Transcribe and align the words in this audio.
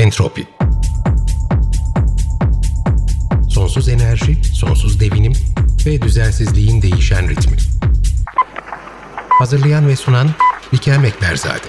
Entropi 0.00 0.46
Sonsuz 3.48 3.88
enerji, 3.88 4.44
sonsuz 4.44 5.00
devinim 5.00 5.32
ve 5.86 6.02
düzensizliğin 6.02 6.82
değişen 6.82 7.28
ritmi. 7.28 7.56
Hazırlayan 9.28 9.88
ve 9.88 9.96
sunan 9.96 10.30
Bikem 10.72 11.04
Ekberzade. 11.04 11.66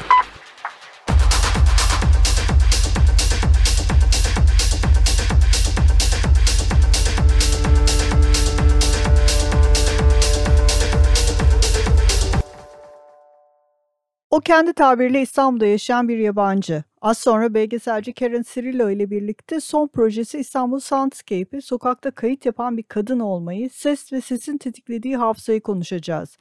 O 14.32 14.40
kendi 14.40 14.74
tabiriyle 14.74 15.22
İstanbul'da 15.22 15.66
yaşayan 15.66 16.08
bir 16.08 16.18
yabancı. 16.18 16.84
Az 17.02 17.18
sonra 17.18 17.54
belgeselci 17.54 18.14
Karen 18.14 18.44
Cirillo 18.54 18.90
ile 18.90 19.10
birlikte 19.10 19.60
son 19.60 19.88
projesi 19.88 20.40
İstanbul 20.40 20.80
Soundscape'i 20.80 21.62
sokakta 21.62 22.12
kayıt 22.12 22.46
yapan 22.46 22.78
bir 22.78 22.84
kadın 22.84 23.20
olmayı, 23.20 23.70
ses 23.70 24.14
ve 24.14 24.22
sesin 24.22 24.58
tetiklediği 24.58 25.18
hafızayı 25.18 25.62
konuşacağız. 25.62 26.38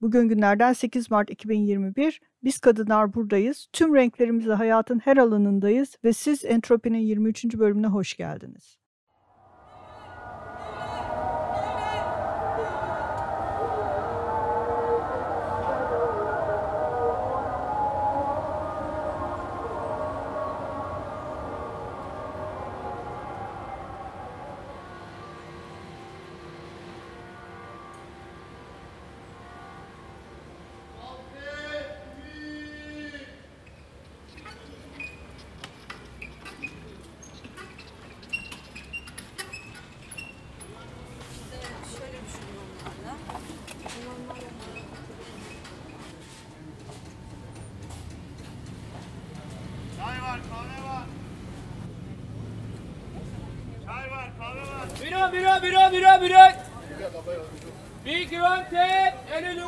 Bugün 0.00 0.28
günlerden 0.28 0.72
8 0.72 1.10
Mart 1.10 1.30
2021. 1.30 2.20
Biz 2.44 2.58
kadınlar 2.58 3.14
buradayız. 3.14 3.68
Tüm 3.72 3.94
renklerimizle 3.94 4.54
hayatın 4.54 4.98
her 4.98 5.16
alanındayız 5.16 5.96
ve 6.04 6.12
siz 6.12 6.44
Entropi'nin 6.44 6.98
23. 6.98 7.44
bölümüne 7.44 7.86
hoş 7.86 8.16
geldiniz. 8.16 8.79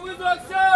Wizard, 0.00 0.40
sir! 0.48 0.71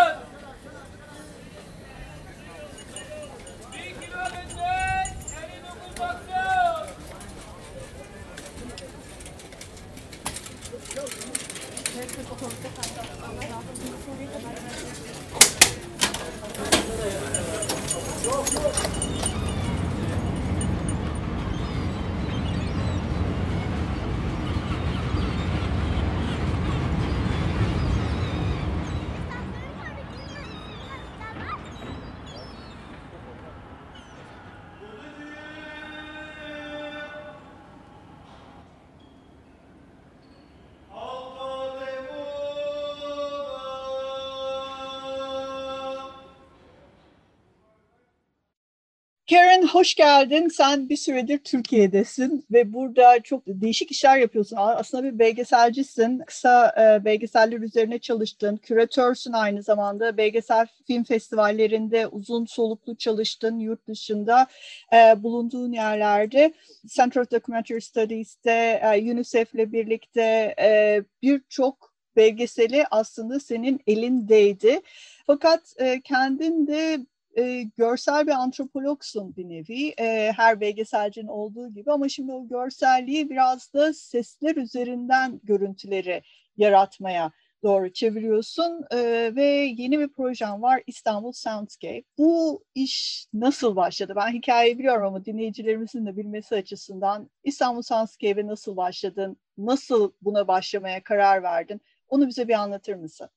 Karen 49.30 49.66
hoş 49.66 49.94
geldin. 49.94 50.48
Sen 50.48 50.88
bir 50.88 50.96
süredir 50.96 51.38
Türkiye'desin 51.38 52.46
ve 52.52 52.72
burada 52.72 53.20
çok 53.20 53.42
değişik 53.46 53.90
işler 53.90 54.18
yapıyorsun. 54.18 54.56
Aslında 54.60 55.04
bir 55.04 55.18
belgeselcisin. 55.18 56.18
Kısa 56.26 56.74
e, 56.78 57.04
belgeseller 57.04 57.60
üzerine 57.60 57.98
çalıştın. 57.98 58.56
Küratörsün 58.56 59.32
aynı 59.32 59.62
zamanda. 59.62 60.16
Belgesel 60.16 60.66
film 60.86 61.04
festivallerinde 61.04 62.06
uzun 62.06 62.44
soluklu 62.44 62.96
çalıştın 62.96 63.58
yurt 63.58 63.88
dışında 63.88 64.46
e, 64.92 65.22
bulunduğun 65.22 65.72
yerlerde. 65.72 66.52
Center 66.86 67.20
of 67.20 67.30
Documentary 67.30 67.80
Studies'te 67.80 68.80
e, 68.82 69.12
UNICEF'le 69.12 69.72
birlikte 69.72 70.54
e, 70.60 71.02
birçok 71.22 71.94
belgeseli 72.16 72.84
aslında 72.90 73.40
senin 73.40 73.80
elindeydi. 73.86 74.80
Fakat 75.26 75.74
e, 75.78 76.00
kendin 76.00 76.66
de 76.66 77.06
e, 77.38 77.62
görsel 77.62 78.26
bir 78.26 78.32
antropologsun 78.32 79.36
bir 79.36 79.48
nevi. 79.48 79.94
E, 79.98 80.32
her 80.36 80.60
belgeselcinin 80.60 81.28
olduğu 81.28 81.68
gibi 81.74 81.92
ama 81.92 82.08
şimdi 82.08 82.32
o 82.32 82.48
görselliği 82.48 83.30
biraz 83.30 83.74
da 83.74 83.94
sesler 83.94 84.56
üzerinden 84.56 85.40
görüntüleri 85.44 86.22
yaratmaya 86.56 87.32
doğru 87.62 87.92
çeviriyorsun 87.92 88.84
e, 88.90 88.96
ve 89.36 89.44
yeni 89.76 89.98
bir 89.98 90.08
projem 90.08 90.62
var 90.62 90.82
İstanbul 90.86 91.32
Soundscape. 91.32 92.02
Bu 92.18 92.64
iş 92.74 93.26
nasıl 93.34 93.76
başladı? 93.76 94.12
Ben 94.16 94.32
hikayeyi 94.32 94.78
biliyorum 94.78 95.06
ama 95.06 95.24
dinleyicilerimizin 95.24 96.06
de 96.06 96.16
bilmesi 96.16 96.54
açısından 96.54 97.30
İstanbul 97.44 97.82
Soundscape'e 97.82 98.46
nasıl 98.46 98.76
başladın? 98.76 99.36
Nasıl 99.58 100.12
buna 100.22 100.48
başlamaya 100.48 101.02
karar 101.02 101.42
verdin? 101.42 101.80
Onu 102.08 102.28
bize 102.28 102.48
bir 102.48 102.54
anlatır 102.54 102.94
mısın? 102.94 103.28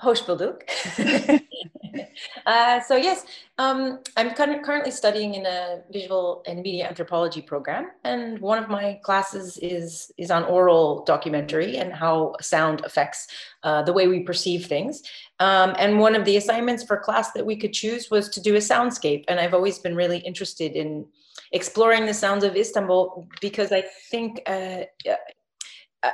Hoş 0.00 0.28
bulduk. 0.28 0.58
uh, 2.46 2.80
so 2.80 2.96
yes, 2.96 3.24
um, 3.58 4.00
I'm 4.16 4.34
currently 4.34 4.90
studying 4.90 5.34
in 5.34 5.46
a 5.46 5.82
visual 5.92 6.42
and 6.46 6.62
media 6.62 6.88
anthropology 6.88 7.42
program, 7.42 7.90
and 8.04 8.38
one 8.40 8.62
of 8.62 8.68
my 8.68 9.00
classes 9.02 9.58
is 9.58 10.12
is 10.16 10.30
on 10.30 10.44
oral 10.44 11.04
documentary 11.04 11.76
and 11.76 11.92
how 11.92 12.34
sound 12.40 12.84
affects 12.84 13.28
uh, 13.62 13.82
the 13.82 13.92
way 13.92 14.08
we 14.08 14.20
perceive 14.20 14.66
things. 14.66 15.02
Um, 15.40 15.74
and 15.78 15.98
one 15.98 16.14
of 16.14 16.24
the 16.24 16.36
assignments 16.36 16.84
for 16.84 16.96
class 16.96 17.32
that 17.32 17.44
we 17.44 17.56
could 17.56 17.72
choose 17.72 18.10
was 18.10 18.28
to 18.30 18.40
do 18.40 18.54
a 18.54 18.58
soundscape, 18.58 19.24
and 19.28 19.38
I've 19.40 19.54
always 19.54 19.78
been 19.78 19.96
really 19.96 20.18
interested 20.18 20.72
in 20.72 21.06
exploring 21.52 22.06
the 22.06 22.14
sounds 22.14 22.44
of 22.44 22.56
Istanbul 22.56 23.28
because 23.40 23.72
I 23.72 23.84
think 24.10 24.40
uh, 24.46 24.84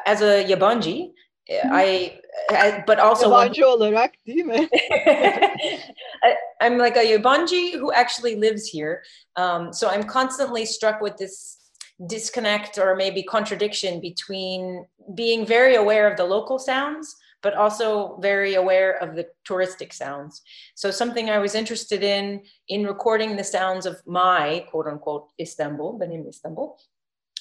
as 0.06 0.20
a 0.20 0.44
Yabanji, 0.44 1.12
I, 1.50 2.20
I, 2.50 2.84
but 2.86 2.98
also 2.98 3.30
yabancı 3.30 3.68
olarak 3.68 4.26
değil 4.26 4.44
mi? 4.44 4.68
I'm 6.60 6.78
like 6.78 6.96
a 6.96 7.04
yabanji 7.04 7.78
who 7.78 7.92
actually 7.92 8.36
lives 8.36 8.68
here. 8.72 9.02
Um, 9.36 9.72
so 9.72 9.88
I'm 9.88 10.02
constantly 10.02 10.66
struck 10.66 11.00
with 11.00 11.16
this 11.16 11.58
disconnect 12.06 12.78
or 12.78 12.94
maybe 12.94 13.22
contradiction 13.22 14.00
between 14.00 14.86
being 15.14 15.46
very 15.46 15.76
aware 15.76 16.10
of 16.10 16.16
the 16.16 16.24
local 16.24 16.58
sounds 16.58 17.16
but 17.42 17.54
also 17.54 18.18
very 18.20 18.54
aware 18.54 19.00
of 19.02 19.14
the 19.14 19.26
touristic 19.48 19.92
sounds. 19.92 20.42
So 20.74 20.90
something 20.90 21.30
I 21.30 21.38
was 21.38 21.54
interested 21.54 22.02
in 22.02 22.42
in 22.68 22.84
recording 22.84 23.36
the 23.36 23.44
sounds 23.44 23.86
of 23.86 24.00
my 24.06 24.66
quote 24.70 24.86
unquote 24.86 25.28
Istanbul, 25.40 25.98
the 25.98 26.06
benim 26.06 26.26
Istanbul, 26.26 26.78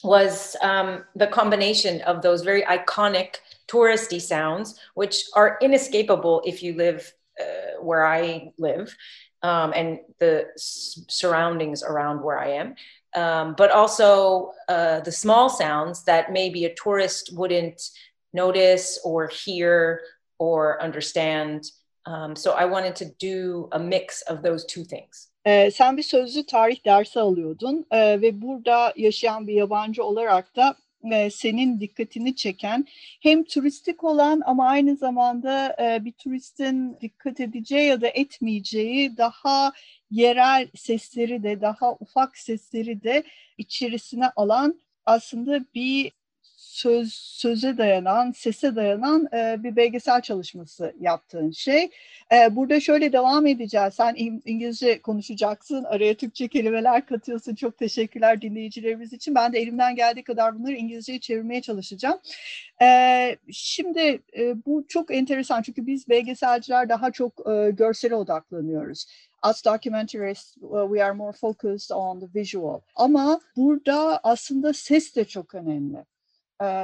was 0.04 0.56
um, 0.62 1.04
the 1.16 1.28
combination 1.28 2.02
of 2.02 2.22
those 2.22 2.44
very 2.44 2.62
iconic 2.64 3.38
touristy 3.68 4.20
sounds, 4.22 4.80
which 4.96 5.24
are 5.36 5.58
inescapable 5.62 6.42
if 6.46 6.64
you 6.64 6.74
live 6.74 7.14
uh, 7.40 7.82
where 7.82 8.06
I 8.06 8.52
live 8.58 8.96
um, 9.44 9.74
and 9.76 10.00
the 10.20 10.48
s- 10.56 11.00
surroundings 11.08 11.84
around 11.84 12.22
where 12.24 12.40
I 12.40 12.50
am. 12.50 12.76
Um, 13.16 13.56
but 13.58 13.72
also 13.72 14.52
uh, 14.70 15.00
the 15.00 15.12
small 15.12 15.50
sounds 15.50 16.04
that 16.04 16.32
maybe 16.32 16.66
a 16.66 16.74
tourist 16.76 17.32
wouldn't 17.34 17.82
notice 18.34 19.00
or 19.04 19.28
hear 19.28 20.02
or 20.40 20.82
understand. 20.82 21.64
Um, 22.06 22.36
so 22.36 22.52
I 22.52 22.66
wanted 22.66 22.96
to 22.98 23.06
do 23.20 23.68
a 23.72 23.80
mix 23.80 24.22
of 24.24 24.42
those 24.44 24.66
two 24.66 24.84
things. 24.84 25.30
Ee, 25.46 25.72
sen 25.72 25.98
bir 25.98 26.04
sözlü 26.04 26.46
tarih 26.46 26.86
dersi 26.86 27.20
alıyordun 27.20 27.86
ee, 27.92 28.22
ve 28.22 28.42
burada 28.42 28.94
yaşayan 28.96 29.48
bir 29.48 29.54
yabancı 29.54 30.04
olarak 30.04 30.56
da 30.56 30.76
e, 31.12 31.30
senin 31.30 31.80
dikkatini 31.80 32.36
çeken 32.36 32.86
hem 33.22 33.44
turistik 33.44 34.04
olan 34.04 34.42
ama 34.46 34.68
aynı 34.68 34.96
zamanda 34.96 35.76
e, 35.80 36.06
bir 36.06 36.12
turistin 36.12 36.98
dikkat 37.02 37.40
edeceği 37.40 37.88
ya 37.88 38.02
da 38.02 38.08
etmeyeceği 38.08 39.18
daha 39.18 39.74
yerel 40.12 40.68
sesleri 40.76 41.44
de 41.44 41.62
daha 41.62 41.94
ufak 42.00 42.38
sesleri 42.38 43.04
de 43.04 43.24
içerisine 43.58 44.30
alan 44.36 44.82
aslında 45.06 45.66
bir 45.76 46.12
söz 46.78 47.14
söze 47.14 47.78
dayanan, 47.78 48.32
sese 48.32 48.76
dayanan 48.76 49.28
e, 49.34 49.64
bir 49.64 49.76
belgesel 49.76 50.22
çalışması 50.22 50.94
yaptığın 51.00 51.52
şey. 51.52 51.90
E, 52.32 52.56
burada 52.56 52.80
şöyle 52.80 53.14
devam 53.14 53.46
edeceğiz. 53.46 53.94
Sen 53.94 54.16
İngilizce 54.46 55.02
konuşacaksın, 55.02 55.84
araya 55.84 56.14
Türkçe 56.14 56.48
kelimeler 56.48 57.06
katıyorsun. 57.06 57.56
Çok 57.56 57.78
teşekkürler 57.78 58.42
dinleyicilerimiz 58.42 59.14
için. 59.14 59.36
Ben 59.36 59.54
de 59.54 59.60
elimden 59.60 59.96
geldiği 59.96 60.24
kadar 60.24 60.60
bunları 60.60 60.74
İngilizceye 60.74 61.20
çevirmeye 61.20 61.62
çalışacağım. 61.62 62.20
E, 62.82 62.88
şimdi 63.52 64.22
e, 64.38 64.66
bu 64.66 64.86
çok 64.88 65.14
enteresan 65.16 65.62
çünkü 65.62 65.88
biz 65.88 66.10
belgeselciler 66.10 66.90
daha 66.90 67.12
çok 67.12 67.34
e, 67.50 67.72
görsele 67.72 68.16
odaklanıyoruz. 68.16 69.06
As 69.42 69.66
documentarists, 69.66 70.54
we 70.90 71.04
are 71.04 71.14
more 71.14 71.38
focused 71.38 71.96
on 71.96 72.20
the 72.20 72.40
visual. 72.40 72.80
Ama 72.96 73.40
burada 73.56 74.20
aslında 74.24 74.74
ses 74.74 75.16
de 75.16 75.26
çok 75.26 75.56
önemli 75.56 75.98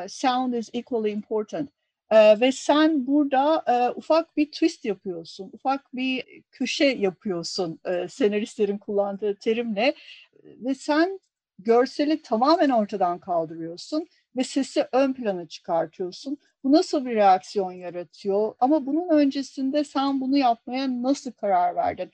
sound 0.08 0.54
is 0.54 0.70
equally 0.74 1.12
important. 1.12 1.70
Ve 2.12 2.52
sen 2.52 3.08
burada 3.08 3.64
ufak 3.96 4.38
bir 4.38 4.52
twist 4.52 4.86
yapıyorsun, 4.86 5.50
ufak 5.54 5.96
bir 5.96 6.42
köşe 6.52 6.86
yapıyorsun 6.86 7.80
senaristlerin 8.10 8.78
kullandığı 8.78 9.36
terimle 9.36 9.96
ve 10.44 10.76
sen 10.76 11.20
görseli 11.60 12.22
tamamen 12.22 12.70
ortadan 12.70 13.20
kaldırıyorsun 13.20 14.08
ve 14.36 14.44
sesi 14.44 14.88
ön 14.92 15.14
plana 15.14 15.48
çıkartıyorsun. 15.48 16.38
Bu 16.64 16.72
nasıl 16.72 17.06
bir 17.06 17.16
reaksiyon 17.16 17.72
yaratıyor? 17.72 18.56
Ama 18.60 18.86
bunun 18.86 19.10
öncesinde 19.10 19.84
sen 19.84 20.22
bunu 20.22 20.38
yapmaya 20.38 21.04
nasıl 21.04 21.32
karar 21.32 21.76
verdin? 21.76 22.12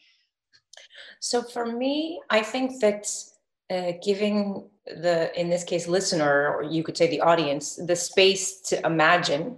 So 1.19 1.41
for 1.41 1.65
me, 1.65 2.19
I 2.39 2.41
think 2.51 2.81
that 2.81 3.25
uh, 3.71 4.01
giving 4.05 4.57
the 4.89 5.38
in 5.39 5.50
this 5.50 5.63
case 5.63 5.88
listener 5.88 6.53
or 6.53 6.63
you 6.63 6.83
could 6.83 6.97
say 6.97 7.07
the 7.07 7.21
audience 7.21 7.75
the 7.75 7.95
space 7.95 8.59
to 8.62 8.86
imagine 8.86 9.57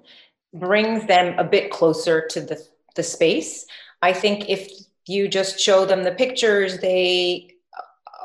brings 0.54 1.06
them 1.08 1.38
a 1.40 1.44
bit 1.44 1.72
closer 1.72 2.28
to 2.28 2.42
the 2.42 2.62
the 2.96 3.04
space. 3.04 3.66
I 4.02 4.14
think 4.14 4.50
if 4.50 4.70
you 5.08 5.28
just 5.28 5.60
show 5.60 5.86
them 5.86 6.04
the 6.04 6.12
pictures 6.12 6.80
they 6.80 7.56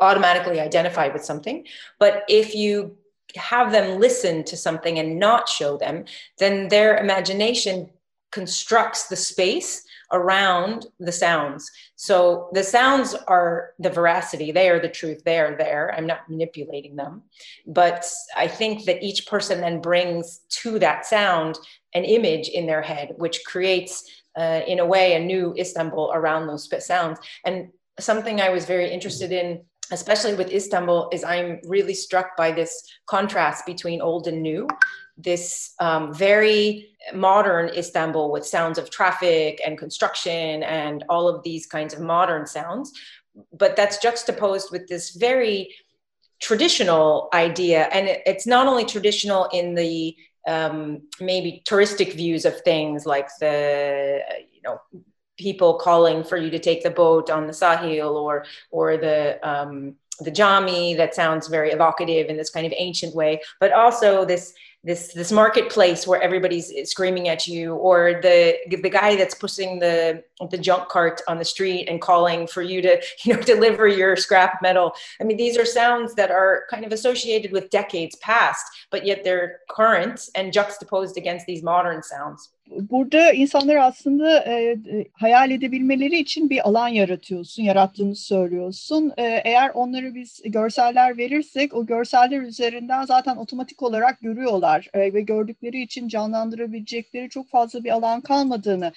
automatically 0.01 0.61
identify 0.61 1.09
with 1.09 1.25
something. 1.25 1.67
But 1.99 2.25
if 2.29 2.55
you 2.55 2.97
have 3.37 3.73
them 3.73 4.01
listen 4.01 4.45
to 4.45 4.57
something 4.57 4.99
and 4.99 5.19
not 5.19 5.49
show 5.49 5.77
them 5.77 6.05
then 6.39 6.69
their 6.69 6.97
imagination 6.97 7.91
constructs 8.33 9.09
the 9.09 9.17
space 9.17 9.83
around 10.13 10.87
the 11.01 11.13
sounds. 11.13 11.71
So 11.97 12.49
the 12.53 12.63
sounds 12.63 13.15
are 13.15 13.73
the 13.79 13.91
veracity, 13.91 14.53
they 14.53 14.69
are 14.69 14.81
the 14.81 14.89
truth, 14.89 15.25
they 15.25 15.39
are 15.39 15.57
there. 15.57 15.93
I'm 15.97 16.07
not 16.07 16.29
manipulating 16.29 16.97
them. 16.97 17.23
But 17.67 18.07
I 18.37 18.47
think 18.49 18.85
that 18.85 19.03
each 19.03 19.27
person 19.27 19.61
then 19.61 19.81
brings 19.81 20.41
to 20.61 20.79
that 20.79 21.07
sound 21.07 21.59
an 21.95 22.05
image 22.05 22.49
in 22.49 22.67
their 22.67 22.83
head, 22.83 23.15
which 23.17 23.45
creates, 23.45 24.05
uh, 24.37 24.61
in 24.67 24.79
a 24.79 24.87
way, 24.87 25.15
a 25.15 25.21
new 25.21 25.55
Istanbul 25.59 26.13
around 26.15 26.47
those 26.47 26.69
sounds. 26.87 27.19
And 27.45 27.69
something 27.99 28.41
I 28.41 28.51
was 28.51 28.65
very 28.65 28.91
interested 28.91 29.33
in 29.33 29.63
especially 29.93 30.35
with 30.35 30.51
Istanbul, 30.51 31.09
is 31.13 31.23
I'm 31.23 31.61
really 31.65 31.95
struck 31.95 32.37
by 32.37 32.51
this 32.51 32.83
contrast 33.07 33.65
between 33.67 34.01
old 34.01 34.27
and 34.27 34.43
new 34.43 34.67
this 35.17 35.75
um, 35.81 36.13
very 36.13 36.91
modern 37.15 37.69
Istanbul 37.69 38.31
with 38.31 38.47
sounds 38.47 38.79
of 38.79 38.91
traffic 38.91 39.61
and 39.65 39.79
construction 39.79 40.63
and 40.63 41.05
all 41.09 41.29
of 41.29 41.43
these 41.43 41.67
kinds 41.67 41.95
of 41.95 42.01
modern 42.01 42.47
sounds. 42.47 42.93
But 43.53 43.77
that's 43.77 43.99
juxtaposed 43.99 44.71
with 44.73 44.89
this 44.89 45.11
very 45.11 45.75
traditional 46.41 47.29
idea. 47.33 47.85
And 47.93 48.09
it, 48.09 48.23
it's 48.27 48.47
not 48.47 48.67
only 48.67 48.85
traditional 48.85 49.47
in 49.53 49.75
the 49.75 50.17
um, 50.47 51.03
maybe 51.21 51.63
touristic 51.67 52.15
views 52.15 52.45
of 52.45 52.61
things 52.61 53.05
like 53.05 53.29
the, 53.41 54.21
you 54.53 54.63
know, 54.63 54.81
people 55.39 55.75
calling 55.75 56.25
for 56.25 56.37
you 56.37 56.51
to 56.51 56.59
take 56.59 56.83
the 56.83 56.91
boat 56.91 57.31
on 57.31 57.47
the 57.47 57.53
Sahil 57.53 58.15
or, 58.15 58.45
or 58.71 58.97
the, 58.97 59.39
um, 59.47 59.97
the 60.21 60.31
Jami 60.31 60.95
that 60.95 61.15
sounds 61.15 61.49
very 61.49 61.73
evocative 61.73 62.29
in 62.29 62.37
this 62.37 62.49
kind 62.51 62.67
of 62.67 62.73
ancient 62.77 63.15
way, 63.15 63.41
but 63.61 63.73
also 63.73 64.25
this 64.25 64.55
this 64.87 65.13
this 65.15 65.33
marketplace 65.33 66.07
where 66.07 66.23
everybody's 66.23 66.73
screaming 66.89 67.29
at 67.29 67.47
you 67.49 67.75
or 67.75 68.21
the 68.23 68.57
the 68.69 68.89
guy 68.89 69.17
that's 69.17 69.35
pushing 69.35 69.81
the 69.81 70.23
the 70.51 70.57
junk 70.57 70.89
cart 70.89 71.21
on 71.27 71.39
the 71.39 71.45
street 71.45 71.89
and 71.89 72.01
calling 72.01 72.47
for 72.47 72.63
you 72.63 72.81
to 72.81 73.03
you 73.25 73.35
know 73.35 73.43
deliver 73.43 73.89
your 73.89 74.17
scrap 74.17 74.63
metal. 74.63 74.95
I 75.21 75.25
mean 75.25 75.37
these 75.37 75.59
are 75.59 75.65
sounds 75.67 76.15
that 76.15 76.31
are 76.31 76.65
kind 76.71 76.85
of 76.85 76.93
associated 76.93 77.51
with 77.51 77.69
decades 77.71 78.17
past 78.17 78.65
but 78.91 79.05
yet 79.05 79.25
they're 79.25 79.59
current 79.69 80.29
and 80.37 80.53
juxtaposed 80.53 81.17
against 81.17 81.47
these 81.47 81.65
modern 81.65 82.03
sounds 82.03 82.53
burada 82.71 83.33
insanlar 83.33 83.77
aslında 83.77 84.45
e, 84.45 84.77
hayal 85.13 85.51
edebilmeleri 85.51 86.19
için 86.19 86.51
bir 86.51 86.69
alan 86.69 86.89
yaratıyorsun, 86.89 87.63
yarattığını 87.63 88.17
söylüyorsun. 88.17 89.13
E, 89.17 89.23
eğer 89.23 89.71
onları 89.75 90.15
biz 90.15 90.43
görseller 90.45 91.19
verirsek 91.19 91.75
o 91.75 91.87
görseller 91.87 92.41
üzerinden 92.41 93.05
zaten 93.05 93.37
otomatik 93.37 93.83
olarak 93.83 94.21
görüyorlar 94.21 94.89
e, 94.95 95.15
ve 95.15 95.21
gördükleri 95.21 95.83
için 95.83 96.09
canlandırabilecekleri 96.09 97.29
çok 97.29 97.49
fazla 97.49 97.85
bir 97.85 97.91
alan 97.91 98.21
kalmadığını 98.21 98.93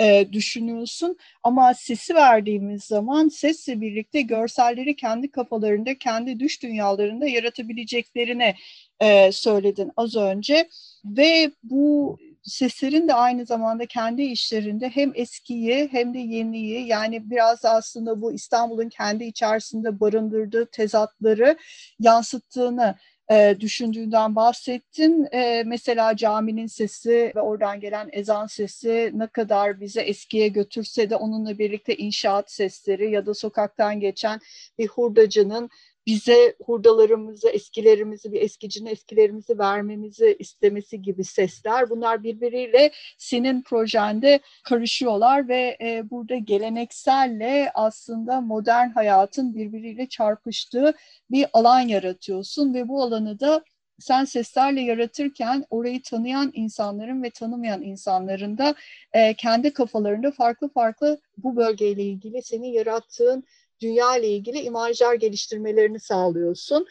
e, 0.00 0.32
düşünüyorsun. 0.32 1.16
Ama 1.42 1.74
sesi 1.74 2.14
verdiğimiz 2.14 2.84
zaman 2.84 3.28
sesle 3.28 3.80
birlikte 3.80 4.20
görselleri 4.20 4.96
kendi 4.96 5.30
kafalarında, 5.30 5.98
kendi 5.98 6.40
düş 6.40 6.62
dünyalarında 6.62 7.26
yaratabileceklerini 7.26 8.54
e, 9.00 9.32
söyledin 9.32 9.92
az 9.96 10.16
önce 10.16 10.68
ve 11.04 11.50
bu 11.62 12.18
seslerin 12.44 13.08
de 13.08 13.14
aynı 13.14 13.46
zamanda 13.46 13.86
kendi 13.86 14.22
işlerinde 14.22 14.88
hem 14.88 15.12
eskiyi 15.14 15.88
hem 15.92 16.14
de 16.14 16.18
yeniyi 16.18 16.86
yani 16.86 17.30
biraz 17.30 17.64
aslında 17.64 18.22
bu 18.22 18.32
İstanbul'un 18.32 18.88
kendi 18.88 19.24
içerisinde 19.24 20.00
barındırdığı 20.00 20.66
tezatları 20.66 21.56
yansıttığını 22.00 22.94
e, 23.30 23.56
düşündüğünden 23.60 24.36
bahsettin. 24.36 25.28
E, 25.32 25.62
mesela 25.66 26.16
caminin 26.16 26.66
sesi 26.66 27.32
ve 27.36 27.40
oradan 27.40 27.80
gelen 27.80 28.08
ezan 28.12 28.46
sesi 28.46 29.10
ne 29.14 29.26
kadar 29.26 29.80
bize 29.80 30.00
eskiye 30.00 30.48
götürse 30.48 31.10
de 31.10 31.16
onunla 31.16 31.58
birlikte 31.58 31.96
inşaat 31.96 32.52
sesleri 32.52 33.10
ya 33.10 33.26
da 33.26 33.34
sokaktan 33.34 34.00
geçen 34.00 34.40
bir 34.78 34.88
hurdacının 34.88 35.70
bize 36.06 36.56
hurdalarımızı, 36.64 37.48
eskilerimizi, 37.48 38.32
bir 38.32 38.40
eskicinin 38.42 38.90
eskilerimizi 38.90 39.58
vermemizi 39.58 40.36
istemesi 40.38 41.02
gibi 41.02 41.24
sesler. 41.24 41.90
Bunlar 41.90 42.22
birbiriyle 42.22 42.92
senin 43.18 43.62
projende 43.62 44.40
karışıyorlar 44.64 45.48
ve 45.48 45.76
e, 45.80 46.10
burada 46.10 46.36
gelenekselle 46.36 47.70
aslında 47.74 48.40
modern 48.40 48.88
hayatın 48.88 49.54
birbiriyle 49.54 50.08
çarpıştığı 50.08 50.94
bir 51.30 51.46
alan 51.52 51.80
yaratıyorsun 51.80 52.74
ve 52.74 52.88
bu 52.88 53.02
alanı 53.02 53.40
da 53.40 53.64
sen 54.02 54.24
seslerle 54.24 54.80
yaratırken 54.80 55.64
orayı 55.70 56.02
tanıyan 56.02 56.50
insanların 56.54 57.22
ve 57.22 57.30
tanımayan 57.30 57.82
insanların 57.82 58.58
da 58.58 58.74
e, 59.12 59.34
kendi 59.34 59.72
kafalarında 59.72 60.30
farklı 60.30 60.68
farklı 60.68 61.20
bu 61.36 61.56
bölgeyle 61.56 62.02
ilgili 62.02 62.42
senin 62.42 62.68
yarattığın 62.72 63.44
dünya 63.82 64.16
ile 64.16 64.28
ilgili 64.28 64.60
imajlar 64.60 65.14
geliştirmelerini 65.14 66.00
sağlıyorsun. 66.00 66.86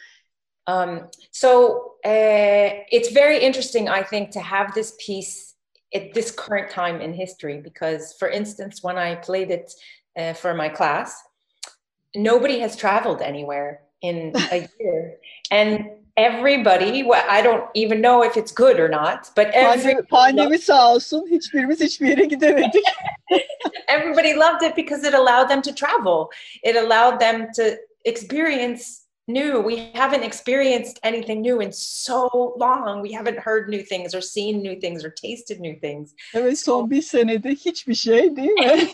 Um, 0.68 1.10
so 1.32 1.76
uh, 2.06 2.70
it's 2.92 3.16
very 3.16 3.38
interesting, 3.38 3.90
I 3.90 4.04
think, 4.04 4.32
to 4.32 4.40
have 4.40 4.74
this 4.74 4.96
piece 4.98 5.56
at 5.94 6.14
this 6.14 6.32
current 6.32 6.70
time 6.70 7.02
in 7.02 7.14
history 7.14 7.62
because, 7.62 8.14
for 8.20 8.30
instance, 8.30 8.82
when 8.84 8.98
I 8.98 9.16
played 9.16 9.50
it 9.50 9.74
uh, 10.16 10.34
for 10.34 10.54
my 10.54 10.70
class, 10.70 11.16
nobody 12.16 12.60
has 12.60 12.76
traveled 12.76 13.22
anywhere 13.22 13.82
in 14.02 14.34
a 14.52 14.68
year, 14.80 15.18
and 15.50 16.01
everybody 16.22 17.04
well, 17.04 17.24
I 17.30 17.42
don't 17.42 17.64
even 17.74 18.02
know 18.02 18.24
if 18.24 18.38
it's 18.38 18.52
good 18.52 18.80
or 18.80 18.90
not, 18.90 19.30
but 19.36 19.54
pandemi, 19.54 20.04
pandemi 20.04 20.58
sağ 20.58 20.94
olsun 20.94 21.28
hiçbirimiz 21.32 21.80
hiçbir 21.80 22.08
yere 22.08 22.26
gidemedik. 22.26 22.84
everybody 23.88 24.34
loved 24.34 24.64
it 24.64 24.76
because 24.76 25.08
it 25.08 25.14
allowed 25.14 25.50
them 25.50 25.62
to 25.62 25.76
travel. 25.76 26.32
It 26.64 26.76
allowed 26.76 27.20
them 27.20 27.48
to 27.56 27.78
experience 28.06 29.01
new. 29.28 29.60
We 29.62 29.92
haven't 29.94 30.24
experienced 30.24 31.00
anything 31.04 31.42
new 31.42 31.62
in 31.62 31.72
so 31.72 32.56
long. 32.58 33.02
We 33.02 33.12
haven't 33.12 33.40
heard 33.40 33.70
new 33.70 33.84
things 33.84 34.14
or 34.16 34.22
seen 34.22 34.62
new 34.62 34.80
things 34.80 35.04
or 35.04 35.10
tasted 35.10 35.60
new 35.60 35.76
things. 35.80 36.14
Evet 36.34 36.60
son 36.60 36.90
bir 36.90 37.02
senede 37.02 37.50
hiçbir 37.50 37.96
şey 37.96 38.36
değil 38.36 38.52
mi? 38.52 38.88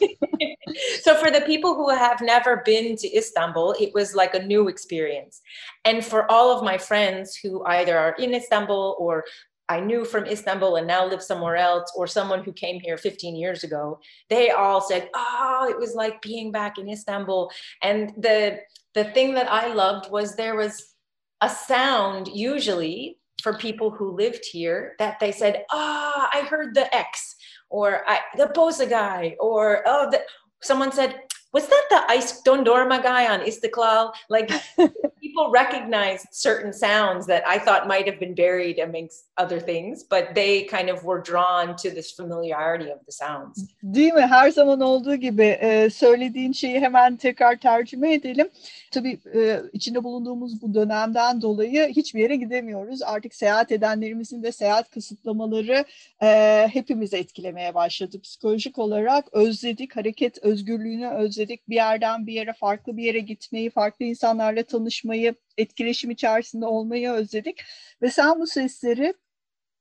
so 1.04 1.16
for 1.16 1.32
the 1.32 1.42
people 1.42 1.74
who 1.74 1.90
have 1.90 2.22
never 2.22 2.64
been 2.66 2.96
to 2.96 3.08
Istanbul, 3.08 3.74
it 3.80 3.94
was 3.94 4.16
like 4.16 4.36
a 4.36 4.48
new 4.48 4.70
experience. 4.70 5.42
And 5.86 6.04
for 6.04 6.32
all 6.32 6.52
of 6.52 6.64
my 6.64 6.78
friends 6.78 7.40
who 7.44 7.64
either 7.66 7.98
are 7.98 8.16
in 8.20 8.34
Istanbul 8.34 8.96
or 9.00 9.24
I 9.70 9.80
knew 9.80 10.06
from 10.06 10.26
Istanbul 10.26 10.78
and 10.78 10.88
now 10.88 11.06
live 11.06 11.22
somewhere 11.22 11.58
else, 11.58 11.92
or 11.96 12.08
someone 12.08 12.44
who 12.44 12.54
came 12.54 12.80
here 12.80 12.98
15 12.98 13.36
years 13.36 13.64
ago, 13.64 14.00
they 14.30 14.52
all 14.52 14.82
said, 14.82 15.10
Oh, 15.14 15.68
it 15.70 15.78
was 15.78 15.94
like 15.94 16.22
being 16.22 16.52
back 16.52 16.78
in 16.78 16.90
Istanbul. 16.90 17.52
And 17.82 18.14
the 18.18 18.60
the 18.94 19.06
thing 19.06 19.34
that 19.36 19.52
I 19.52 19.74
loved 19.74 20.10
was 20.10 20.36
there 20.36 20.56
was 20.56 20.96
a 21.42 21.50
sound 21.50 22.30
usually 22.30 23.20
for 23.44 23.58
people 23.58 23.92
who 23.92 24.16
lived 24.16 24.44
here 24.52 24.96
that 25.00 25.20
they 25.20 25.32
said, 25.32 25.66
Ah, 25.72 26.30
oh, 26.34 26.40
I 26.40 26.42
heard 26.44 26.74
the 26.74 26.94
X, 26.96 27.36
or 27.70 28.04
I, 28.08 28.20
the 28.38 28.48
Bosa 28.48 28.90
guy, 28.90 29.36
or 29.40 29.84
oh, 29.86 30.10
the, 30.10 30.22
someone 30.64 30.92
said, 30.92 31.22
was 31.58 31.68
that 31.68 31.86
the 31.90 32.02
ice 32.18 32.42
Dondorma 32.48 33.02
guy 33.02 33.24
on 33.34 33.40
Istiklal? 33.52 34.04
Like 34.30 34.50
people 35.24 35.46
recognized 35.62 36.28
certain 36.32 36.72
sounds 36.72 37.26
that 37.32 37.44
I 37.48 37.58
thought 37.66 37.88
might 37.94 38.06
have 38.10 38.20
been 38.20 38.36
buried 38.36 38.78
amongst 38.88 39.18
other 39.44 39.60
things, 39.60 40.04
but 40.14 40.24
they 40.36 40.54
kind 40.76 40.90
of 40.94 41.04
were 41.04 41.22
drawn 41.32 41.76
to 41.84 41.90
this 41.90 42.12
familiarity 42.20 42.90
of 42.96 43.00
the 43.08 43.12
sounds. 43.12 43.56
Değil 43.84 44.14
mi? 44.14 44.22
Her 44.22 44.50
zaman 44.52 44.82
olduğu 44.82 45.16
gibi 45.16 45.58
e, 45.62 45.90
söylediğin 45.90 46.52
şeyi 46.52 46.80
hemen 46.80 47.16
tekrar 47.16 47.56
tercüme 47.56 48.14
edelim. 48.14 48.50
Tabii 48.92 49.20
e, 49.36 49.62
içinde 49.74 50.04
bulunduğumuz 50.04 50.62
bu 50.62 50.74
dönemden 50.74 51.42
dolayı 51.42 51.88
hiçbir 51.88 52.22
yere 52.22 52.36
gidemiyoruz. 52.36 53.02
Artık 53.02 53.36
seyahat 53.36 53.72
edenlerimizin 53.72 54.44
de 54.44 54.52
seyahat 54.52 54.90
kısıtlamaları 54.90 55.86
e, 56.24 56.28
hepimizi 56.74 57.18
etkilemeye 57.18 57.74
başladı. 57.74 58.22
Psikolojik 58.22 58.78
olarak 58.78 59.34
özledik, 59.34 59.96
hareket 59.96 60.44
özgürlüğünü 60.44 61.10
özledik. 61.10 61.47
Bir 61.50 61.76
yerden 61.76 62.28
bir 62.28 62.34
yere, 62.34 62.54
farklı 62.54 62.98
bir 62.98 63.04
yere 63.04 63.20
gitmeyi, 63.20 63.70
farklı 63.70 64.06
insanlarla 64.06 64.64
tanışmayı, 64.64 65.36
etkileşim 65.58 66.12
içerisinde 66.12 66.66
olmayı 66.66 67.12
özledik. 67.12 67.62
Ve 68.02 68.12
sen 68.12 68.40
bu 68.40 68.48
sesleri 68.48 69.14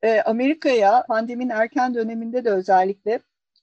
e, 0.02 0.20
Amerika'ya 0.20 1.04
pandeminin 1.08 1.50
erken 1.50 1.94
döneminde 1.94 2.44
de 2.44 2.50
özellikle 2.50 3.20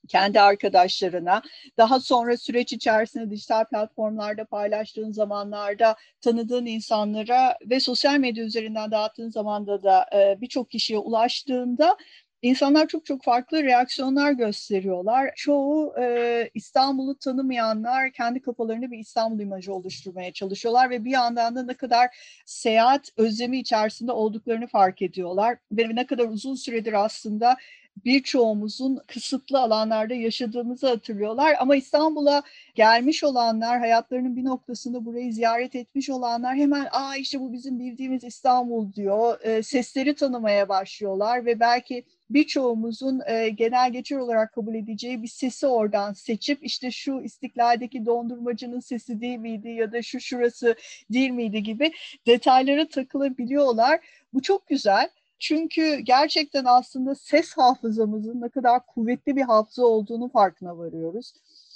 kendi 0.08 0.42
arkadaşlarına, 0.42 1.42
daha 1.78 2.00
sonra 2.00 2.38
süreç 2.38 2.74
içerisinde 2.74 3.30
dijital 3.32 3.66
platformlarda 3.66 4.46
paylaştığın 4.46 5.12
zamanlarda 5.12 5.96
tanıdığın 6.22 6.66
insanlara 6.66 7.58
ve 7.70 7.80
sosyal 7.80 8.18
medya 8.18 8.44
üzerinden 8.44 8.92
dağıttığın 8.92 9.30
zamanda 9.30 9.84
da 9.84 10.06
e, 10.14 10.42
birçok 10.42 10.72
kişiye 10.72 11.00
ulaştığında 11.00 11.98
İnsanlar 12.44 12.88
çok 12.88 13.06
çok 13.06 13.24
farklı 13.24 13.64
reaksiyonlar 13.64 14.32
gösteriyorlar. 14.32 15.32
Çoğu 15.36 15.94
e, 16.02 16.50
İstanbul'u 16.54 17.18
tanımayanlar 17.20 18.12
kendi 18.12 18.42
kafalarında 18.42 18.92
bir 18.92 18.98
İstanbul 19.00 19.40
imajı 19.40 19.74
oluşturmaya 19.74 20.34
çalışıyorlar 20.34 20.90
ve 20.90 21.06
bir 21.06 21.12
yandan 21.12 21.56
da 21.56 21.64
ne 21.64 21.74
kadar 21.74 22.10
seyahat 22.46 23.10
özlemi 23.18 23.60
içerisinde 23.60 24.12
olduklarını 24.12 24.68
fark 24.68 25.02
ediyorlar. 25.02 25.58
Ve 25.72 25.96
ne 25.96 26.06
kadar 26.06 26.26
uzun 26.26 26.56
süredir 26.56 26.94
aslında 26.94 27.58
birçoğumuzun 28.06 29.00
kısıtlı 29.08 29.60
alanlarda 29.60 30.14
yaşadığımızı 30.14 30.88
hatırlıyorlar. 30.88 31.56
Ama 31.60 31.76
İstanbul'a 31.76 32.44
gelmiş 32.76 33.24
olanlar, 33.24 33.80
hayatlarının 33.80 34.36
bir 34.36 34.46
noktasında 34.46 35.06
burayı 35.06 35.34
ziyaret 35.34 35.76
etmiş 35.76 36.10
olanlar 36.10 36.56
hemen 36.56 36.88
aa 36.92 37.16
işte 37.16 37.40
bu 37.40 37.54
bizim 37.54 37.80
bildiğimiz 37.80 38.24
İstanbul 38.24 38.94
diyor. 38.94 39.42
E, 39.42 39.64
sesleri 39.64 40.16
tanımaya 40.16 40.70
başlıyorlar 40.70 41.46
ve 41.46 41.60
belki 41.60 42.04
birçoğumuzun 42.30 43.22
e, 43.28 43.50
genel 43.50 43.92
geçer 43.92 44.18
olarak 44.18 44.54
kabul 44.54 44.76
edeceği 44.76 45.24
bir 45.24 45.28
sesi 45.28 45.68
oradan 45.68 46.14
seçip 46.14 46.66
işte 46.66 46.92
şu 46.92 47.22
istiklaldeki 47.22 48.06
dondurmacının 48.06 48.80
sesi 48.80 49.22
değil 49.22 49.38
miydi 49.38 49.70
ya 49.70 49.92
da 49.92 50.02
şu 50.02 50.20
şurası 50.20 50.76
değil 51.10 51.30
miydi 51.30 51.64
gibi 51.64 51.92
detaylara 52.28 52.88
takılabiliyorlar. 52.88 54.00
Bu 54.34 54.42
çok 54.42 54.68
güzel. 54.68 55.10
Çünkü 55.40 56.00
gerçekten 56.00 56.66
aslında 56.66 57.16
ses 57.16 57.54
hafızamızın 57.54 58.42
ne 58.42 58.50
kadar 58.50 58.86
kuvvetli 58.86 59.36
bir 59.36 59.42
hafıza 59.42 59.86
olduğunu 59.86 60.30
farkına 60.30 60.78
varıyoruz. 60.78 61.34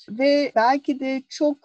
Ve 0.09 0.51
belki 0.55 0.99
de 0.99 1.23
çok 1.29 1.57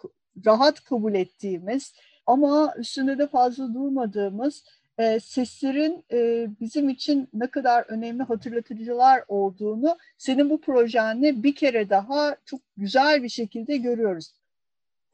rahat 0.46 0.84
kabul 0.84 1.14
ettiğimiz 1.14 1.94
ama 2.26 2.74
üstünde 2.78 3.18
de 3.18 3.26
fazla 3.26 3.74
durmadığımız 3.74 4.64
e, 4.98 5.20
seslerin 5.20 6.04
e, 6.12 6.46
bizim 6.60 6.88
için 6.88 7.28
ne 7.32 7.50
kadar 7.50 7.84
önemli 7.88 8.22
hatırlatıcılar 8.22 9.24
olduğunu 9.28 9.98
senin 10.18 10.50
bu 10.50 10.60
projenle 10.60 11.42
bir 11.42 11.54
kere 11.54 11.90
daha 11.90 12.36
çok 12.44 12.60
güzel 12.76 13.22
bir 13.22 13.28
şekilde 13.28 13.76
görüyoruz. 13.76 14.32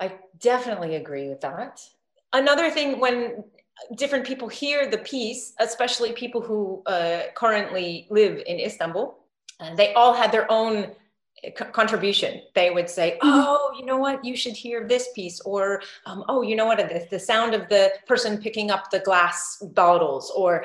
I 0.03 0.09
definitely 0.45 0.97
agree 0.97 1.29
with 1.29 1.41
that. 1.41 1.91
Another 2.33 2.71
thing 2.71 2.95
when 2.95 3.45
different 3.97 4.27
people 4.27 4.49
hear 4.49 4.91
the 4.91 5.03
piece, 5.03 5.55
especially 5.59 6.13
people 6.13 6.41
who 6.41 6.83
uh, 6.87 7.33
currently 7.35 8.07
live 8.11 8.43
in 8.47 8.59
Istanbul, 8.59 9.15
and 9.61 9.77
they 9.77 9.95
all 9.95 10.15
had 10.15 10.31
their 10.31 10.47
own 10.49 10.95
contribution. 11.73 12.43
They 12.55 12.71
would 12.71 12.89
say 12.89 13.19
mm-hmm. 13.23 13.29
oh 13.29 13.73
you 13.79 13.85
know 13.85 13.97
what? 13.97 14.25
You 14.25 14.37
should 14.37 14.55
hear 14.55 14.87
this 14.87 15.09
piece 15.15 15.41
or 15.41 15.83
um, 16.07 16.25
oh 16.29 16.43
you 16.43 16.57
know 16.57 16.67
what? 16.67 16.79
The, 16.79 17.07
the 17.11 17.19
sound 17.19 17.55
of 17.55 17.69
the 17.69 17.93
person 18.07 18.39
picking 18.39 18.71
up 18.71 18.91
the 18.91 19.01
glass 19.01 19.59
bottles 19.75 20.33
or 20.35 20.65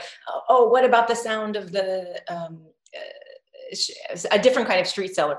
oh 0.49 0.69
what 0.69 0.85
about 0.85 1.07
the 1.07 1.15
sound 1.15 1.55
of 1.55 1.71
the 1.71 2.21
um, 2.27 2.61
uh, 2.95 4.17
a 4.31 4.39
different 4.39 4.67
kind 4.67 4.79
of 4.79 4.87
street 4.87 5.15
seller? 5.15 5.37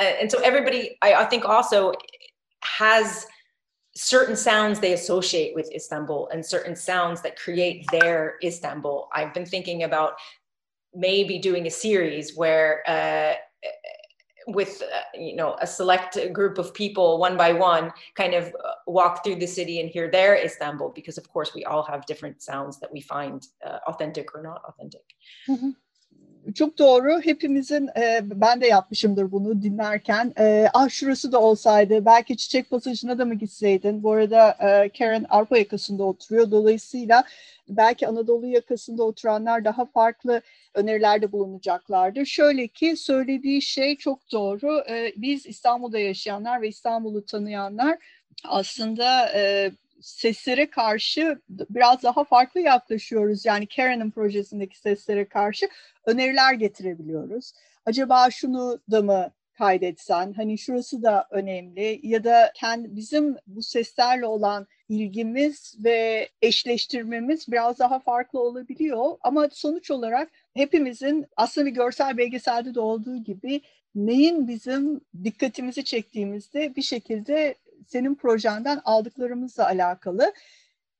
Uh, 0.00 0.04
and 0.20 0.30
so 0.30 0.40
everybody 0.40 0.96
I, 1.02 1.14
I 1.14 1.24
think 1.24 1.44
also 1.44 1.92
has 2.62 3.26
certain 3.94 4.36
sounds 4.36 4.80
they 4.80 4.94
associate 4.94 5.54
with 5.54 5.70
istanbul 5.74 6.26
and 6.32 6.44
certain 6.44 6.74
sounds 6.74 7.20
that 7.22 7.38
create 7.38 7.86
their 7.90 8.36
istanbul. 8.42 9.08
I've 9.12 9.34
been 9.34 9.44
thinking 9.44 9.82
about 9.82 10.14
maybe 10.94 11.38
doing 11.38 11.66
a 11.66 11.70
series 11.70 12.36
where 12.36 12.82
uh, 12.86 13.34
with 14.46 14.82
uh, 14.82 15.00
you 15.14 15.36
know 15.36 15.56
a 15.60 15.66
select 15.66 16.18
group 16.32 16.58
of 16.58 16.74
people 16.74 17.18
one 17.18 17.36
by 17.36 17.52
one 17.52 17.92
kind 18.14 18.34
of 18.34 18.46
uh, 18.46 18.72
walk 18.86 19.24
through 19.24 19.36
the 19.36 19.46
city 19.46 19.80
and 19.80 19.90
hear 19.90 20.10
their 20.10 20.36
istanbul 20.36 20.90
because 20.94 21.18
of 21.18 21.28
course 21.28 21.54
we 21.54 21.64
all 21.64 21.82
have 21.82 22.04
different 22.06 22.42
sounds 22.42 22.78
that 22.80 22.92
we 22.92 23.00
find 23.00 23.48
uh, 23.64 23.78
authentic 23.86 24.34
or 24.34 24.42
not 24.42 24.62
authentic 24.66 25.04
Çok 26.54 26.78
doğru. 26.78 27.20
Hepimizin 27.20 27.88
e, 27.96 28.20
ben 28.22 28.60
de 28.60 28.66
yapmışımdır 28.66 29.32
bunu 29.32 29.62
dinlerken. 29.62 30.32
E, 30.38 30.68
ah 30.74 30.88
şurası 30.88 31.32
da 31.32 31.40
olsaydı 31.40 32.04
belki 32.04 32.36
çiçek 32.36 32.70
pasajına 32.70 33.18
da 33.18 33.24
mı 33.24 33.34
gitseydin? 33.34 34.02
Bu 34.02 34.12
arada 34.12 34.50
e, 34.50 34.88
Karen 34.88 35.26
Avrupa 35.28 35.58
yakasında 35.58 36.02
oturuyor. 36.02 36.50
Dolayısıyla 36.50 37.24
belki 37.68 38.08
Anadolu 38.08 38.46
yakasında 38.46 39.02
oturanlar 39.02 39.64
daha 39.64 39.86
farklı 39.86 40.42
önerilerde 40.74 41.32
bulunacaklardır. 41.32 42.26
Şöyle 42.26 42.68
ki 42.68 42.96
söylediği 42.96 43.62
şey 43.62 43.96
çok 43.96 44.32
doğru. 44.32 44.84
E, 44.90 45.12
biz 45.16 45.46
İstanbul'da 45.46 45.98
yaşayanlar 45.98 46.62
ve 46.62 46.68
İstanbul'u 46.68 47.24
tanıyanlar 47.24 47.98
aslında 48.44 49.32
e, 49.34 49.72
seslere 50.02 50.70
karşı 50.70 51.40
biraz 51.48 52.02
daha 52.02 52.24
farklı 52.24 52.60
yaklaşıyoruz. 52.60 53.44
Yani 53.46 53.66
Karen'ın 53.66 54.10
projesindeki 54.10 54.78
seslere 54.78 55.28
karşı 55.28 55.68
öneriler 56.06 56.54
getirebiliyoruz. 56.54 57.52
Acaba 57.86 58.30
şunu 58.30 58.80
da 58.90 59.02
mı 59.02 59.32
kaydetsen 59.58 60.32
hani 60.32 60.58
şurası 60.58 61.02
da 61.02 61.26
önemli 61.30 62.00
ya 62.02 62.24
da 62.24 62.52
kendi 62.54 62.96
bizim 62.96 63.36
bu 63.46 63.62
seslerle 63.62 64.26
olan 64.26 64.66
ilgimiz 64.88 65.74
ve 65.84 66.28
eşleştirmemiz 66.42 67.52
biraz 67.52 67.78
daha 67.78 67.98
farklı 67.98 68.40
olabiliyor 68.40 69.16
ama 69.20 69.48
sonuç 69.52 69.90
olarak 69.90 70.30
hepimizin 70.54 71.26
aslında 71.36 71.66
bir 71.66 71.70
görsel 71.70 72.16
belgeselde 72.16 72.74
de 72.74 72.80
olduğu 72.80 73.16
gibi 73.16 73.60
neyin 73.94 74.48
bizim 74.48 75.00
dikkatimizi 75.24 75.84
çektiğimizde 75.84 76.76
bir 76.76 76.82
şekilde 76.82 77.54
senin 77.86 78.14
projenden 78.14 78.80
aldıklarımızla 78.84 79.66
alakalı. 79.66 80.32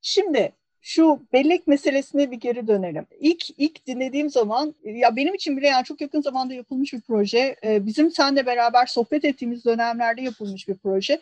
Şimdi 0.01 0.53
şu 0.81 1.27
bellek 1.33 1.67
meselesine 1.67 2.31
bir 2.31 2.37
geri 2.37 2.67
dönelim. 2.67 3.07
İlk 3.19 3.59
ilk 3.59 3.87
dinlediğim 3.87 4.29
zaman 4.29 4.75
ya 4.83 5.15
benim 5.15 5.33
için 5.33 5.57
bile 5.57 5.67
yani 5.67 5.85
çok 5.85 6.01
yakın 6.01 6.21
zamanda 6.21 6.53
yapılmış 6.53 6.93
bir 6.93 7.01
proje. 7.01 7.55
Ee, 7.63 7.85
bizim 7.85 8.11
seninle 8.11 8.45
beraber 8.45 8.85
sohbet 8.85 9.25
ettiğimiz 9.25 9.65
dönemlerde 9.65 10.21
yapılmış 10.21 10.67
bir 10.67 10.77
proje. 10.77 11.19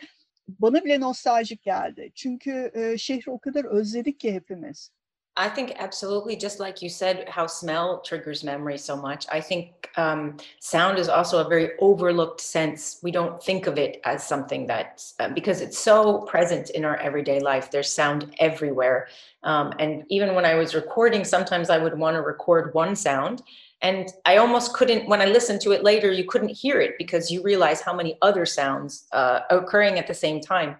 Bana 0.48 0.84
bile 0.84 1.00
nostaljik 1.00 1.62
geldi. 1.62 2.10
Çünkü 2.14 2.70
e, 2.74 2.98
şehri 2.98 3.30
o 3.30 3.38
kadar 3.38 3.64
özledik 3.64 4.20
ki 4.20 4.32
hepimiz. 4.32 4.90
I 5.34 5.48
think 5.48 5.72
absolutely, 5.78 6.36
just 6.36 6.60
like 6.60 6.82
you 6.82 6.90
said, 6.90 7.26
how 7.26 7.46
smell 7.46 8.02
triggers 8.02 8.44
memory 8.44 8.76
so 8.76 8.94
much. 8.94 9.24
I 9.32 9.40
think 9.40 9.88
um, 9.96 10.36
sound 10.60 10.98
is 10.98 11.08
also 11.08 11.38
a 11.38 11.48
very 11.48 11.70
overlooked 11.80 12.40
sense. 12.40 12.98
We 13.02 13.10
don't 13.10 13.42
think 13.42 13.66
of 13.66 13.78
it 13.78 14.02
as 14.04 14.26
something 14.26 14.66
that, 14.66 15.02
uh, 15.20 15.30
because 15.30 15.62
it's 15.62 15.78
so 15.78 16.18
present 16.22 16.68
in 16.70 16.84
our 16.84 16.98
everyday 16.98 17.40
life, 17.40 17.70
there's 17.70 17.90
sound 17.90 18.34
everywhere. 18.40 19.08
Um, 19.42 19.72
and 19.78 20.04
even 20.10 20.34
when 20.34 20.44
I 20.44 20.54
was 20.54 20.74
recording, 20.74 21.24
sometimes 21.24 21.70
I 21.70 21.78
would 21.78 21.98
want 21.98 22.14
to 22.16 22.20
record 22.20 22.74
one 22.74 22.94
sound. 22.94 23.42
And 23.80 24.12
I 24.26 24.36
almost 24.36 24.74
couldn't, 24.74 25.08
when 25.08 25.22
I 25.22 25.26
listened 25.26 25.62
to 25.62 25.72
it 25.72 25.82
later, 25.82 26.12
you 26.12 26.24
couldn't 26.24 26.50
hear 26.50 26.78
it 26.78 26.96
because 26.98 27.30
you 27.30 27.42
realize 27.42 27.80
how 27.80 27.94
many 27.94 28.18
other 28.20 28.44
sounds 28.44 29.08
uh, 29.12 29.40
occurring 29.48 29.98
at 29.98 30.06
the 30.06 30.14
same 30.14 30.42
time. 30.42 30.76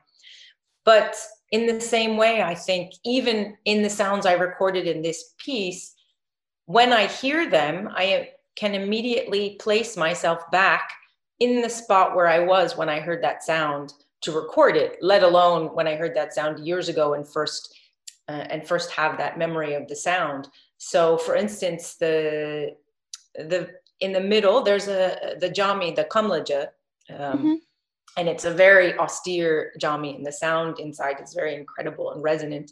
But 0.84 1.16
in 1.52 1.66
the 1.66 1.80
same 1.80 2.16
way, 2.16 2.42
I 2.42 2.54
think 2.54 2.94
even 3.04 3.56
in 3.66 3.82
the 3.82 3.90
sounds 3.90 4.24
I 4.24 4.32
recorded 4.32 4.86
in 4.86 5.02
this 5.02 5.34
piece, 5.36 5.94
when 6.64 6.92
I 6.92 7.06
hear 7.06 7.48
them, 7.48 7.90
I 7.94 8.30
can 8.56 8.74
immediately 8.74 9.56
place 9.60 9.96
myself 9.96 10.50
back 10.50 10.90
in 11.40 11.60
the 11.60 11.68
spot 11.68 12.16
where 12.16 12.26
I 12.26 12.40
was 12.40 12.76
when 12.76 12.88
I 12.88 13.00
heard 13.00 13.22
that 13.22 13.44
sound 13.44 13.92
to 14.22 14.32
record 14.32 14.76
it, 14.76 14.96
let 15.02 15.22
alone 15.22 15.74
when 15.74 15.86
I 15.86 15.94
heard 15.94 16.16
that 16.16 16.32
sound 16.32 16.66
years 16.66 16.88
ago 16.88 17.14
and 17.14 17.28
first 17.28 17.74
uh, 18.28 18.44
and 18.48 18.66
first 18.66 18.90
have 18.92 19.18
that 19.18 19.36
memory 19.36 19.74
of 19.74 19.88
the 19.88 19.96
sound. 19.96 20.48
So, 20.78 21.18
for 21.18 21.36
instance, 21.36 21.96
the 21.96 22.76
the 23.34 23.70
in 24.00 24.12
the 24.12 24.20
middle 24.20 24.62
there's 24.62 24.88
a 24.88 25.36
the 25.38 25.50
jami, 25.50 25.90
the 25.90 26.04
kamlaja, 26.04 26.68
um, 27.10 27.38
mm-hmm 27.38 27.54
and 28.16 28.28
it's 28.28 28.44
a 28.44 28.52
very 28.52 28.96
austere 28.98 29.72
jami 29.80 30.14
and 30.14 30.26
the 30.26 30.32
sound 30.32 30.78
inside 30.78 31.20
is 31.22 31.34
very 31.34 31.54
incredible 31.54 32.12
and 32.12 32.22
resonant. 32.22 32.70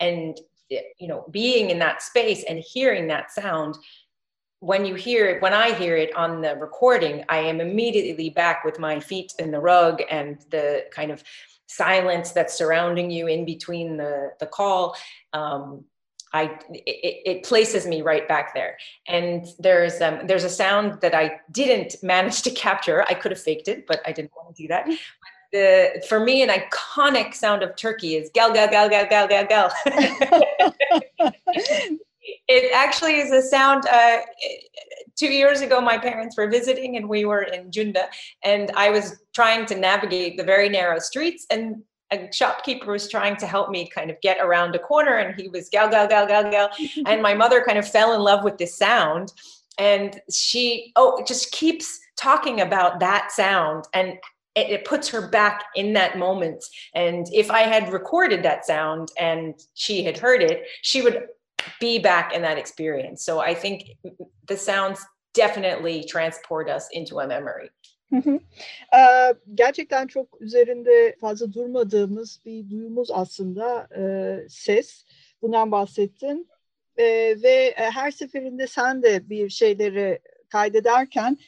And 0.00 0.38
you 0.70 1.08
know 1.08 1.24
being 1.30 1.70
in 1.70 1.78
that 1.78 2.02
space 2.02 2.44
and 2.48 2.58
hearing 2.58 3.08
that 3.08 3.32
sound 3.32 3.74
when 4.60 4.84
you 4.84 4.94
hear 4.94 5.26
it 5.30 5.40
when 5.40 5.54
i 5.54 5.72
hear 5.72 5.96
it 5.96 6.14
on 6.14 6.42
the 6.42 6.54
recording 6.56 7.24
i 7.30 7.38
am 7.38 7.58
immediately 7.58 8.28
back 8.28 8.66
with 8.66 8.78
my 8.78 9.00
feet 9.00 9.32
in 9.38 9.50
the 9.50 9.58
rug 9.58 10.02
and 10.10 10.44
the 10.50 10.84
kind 10.92 11.10
of 11.10 11.24
silence 11.68 12.32
that's 12.32 12.54
surrounding 12.54 13.10
you 13.10 13.26
in 13.26 13.44
between 13.44 13.96
the 13.96 14.32
the 14.40 14.46
call. 14.46 14.96
Um, 15.32 15.84
I 16.32 16.58
it, 16.70 17.22
it, 17.24 17.42
places 17.44 17.86
me 17.86 18.02
right 18.02 18.26
back 18.28 18.54
there. 18.54 18.76
And 19.06 19.46
there's 19.58 20.00
um, 20.00 20.26
there's 20.26 20.44
a 20.44 20.50
sound 20.50 21.00
that 21.00 21.14
I 21.14 21.40
didn't 21.50 21.96
manage 22.02 22.42
to 22.42 22.50
capture. 22.50 23.02
I 23.02 23.14
could 23.14 23.30
have 23.30 23.40
faked 23.40 23.68
it, 23.68 23.86
but 23.86 24.00
I 24.06 24.12
didn't 24.12 24.32
want 24.36 24.54
to 24.54 24.62
do 24.62 24.68
that. 24.68 24.86
But 24.86 24.96
The, 25.52 26.04
for 26.08 26.20
me, 26.20 26.42
an 26.42 26.50
iconic 26.50 27.34
sound 27.34 27.62
of 27.62 27.74
Turkey 27.76 28.16
is 28.16 28.30
gal 28.34 28.52
gal 28.52 28.68
gal 28.68 28.88
gal 28.88 29.06
gal 29.08 29.26
gal 29.26 29.46
gal. 29.46 29.72
it 32.48 32.72
actually 32.74 33.20
is 33.20 33.30
a 33.30 33.42
sound. 33.42 33.86
Uh, 33.86 34.18
two 35.16 35.28
years 35.28 35.60
ago, 35.60 35.80
my 35.80 35.98
parents 35.98 36.36
were 36.36 36.48
visiting, 36.48 36.96
and 36.96 37.08
we 37.08 37.24
were 37.24 37.42
in 37.42 37.70
Junda, 37.70 38.06
and 38.42 38.70
I 38.76 38.90
was 38.90 39.22
trying 39.34 39.66
to 39.66 39.74
navigate 39.74 40.36
the 40.36 40.44
very 40.44 40.68
narrow 40.68 40.98
streets, 40.98 41.46
and 41.50 41.82
a 42.10 42.28
shopkeeper 42.32 42.92
was 42.92 43.08
trying 43.08 43.36
to 43.36 43.46
help 43.46 43.70
me 43.70 43.88
kind 43.88 44.10
of 44.10 44.20
get 44.20 44.38
around 44.40 44.74
a 44.74 44.78
corner 44.78 45.16
and 45.16 45.38
he 45.38 45.48
was 45.48 45.68
gal 45.68 45.88
gal 45.88 46.06
gal 46.06 46.26
gal 46.26 46.50
gal. 46.50 46.70
And 47.06 47.22
my 47.22 47.34
mother 47.34 47.62
kind 47.64 47.78
of 47.78 47.88
fell 47.88 48.14
in 48.14 48.20
love 48.20 48.44
with 48.44 48.58
this 48.58 48.76
sound 48.76 49.32
and 49.78 50.20
she 50.30 50.92
oh 50.96 51.22
just 51.26 51.52
keeps 51.52 52.00
talking 52.16 52.60
about 52.60 53.00
that 53.00 53.30
sound 53.30 53.86
and 53.94 54.18
it, 54.54 54.70
it 54.70 54.84
puts 54.84 55.08
her 55.08 55.28
back 55.28 55.64
in 55.76 55.92
that 55.92 56.18
moment. 56.18 56.64
And 56.94 57.26
if 57.32 57.50
i 57.50 57.62
had 57.62 57.92
recorded 57.92 58.42
that 58.42 58.64
sound 58.64 59.10
and 59.18 59.54
she 59.74 60.02
had 60.04 60.18
heard 60.18 60.42
it 60.42 60.64
she 60.82 61.02
would 61.02 61.26
be 61.80 61.98
back 61.98 62.32
in 62.32 62.42
that 62.42 62.58
experience. 62.58 63.22
So 63.22 63.40
i 63.40 63.54
think 63.54 63.90
the 64.46 64.56
sounds 64.56 65.04
definitely 65.34 66.04
transport 66.04 66.68
us 66.68 66.88
into 66.92 67.20
a 67.20 67.26
memory 67.26 67.70
Gerçekten 69.54 70.06
çok 70.06 70.40
üzerinde 70.40 71.16
fazla 71.20 71.52
durmadığımız 71.52 72.40
bir 72.46 72.70
duyumuz 72.70 73.10
aslında 73.12 73.88
e, 73.96 74.02
ses. 74.48 75.04
Bundan 75.42 75.72
bahsettin. 75.72 76.48
E, 76.96 77.04
ve 77.42 77.74
her 77.76 78.10
seferinde 78.10 78.66
sen 78.66 79.02
de 79.02 79.28
bir 79.30 79.48
şeyleri 79.48 80.18
kaydederken 80.48 81.38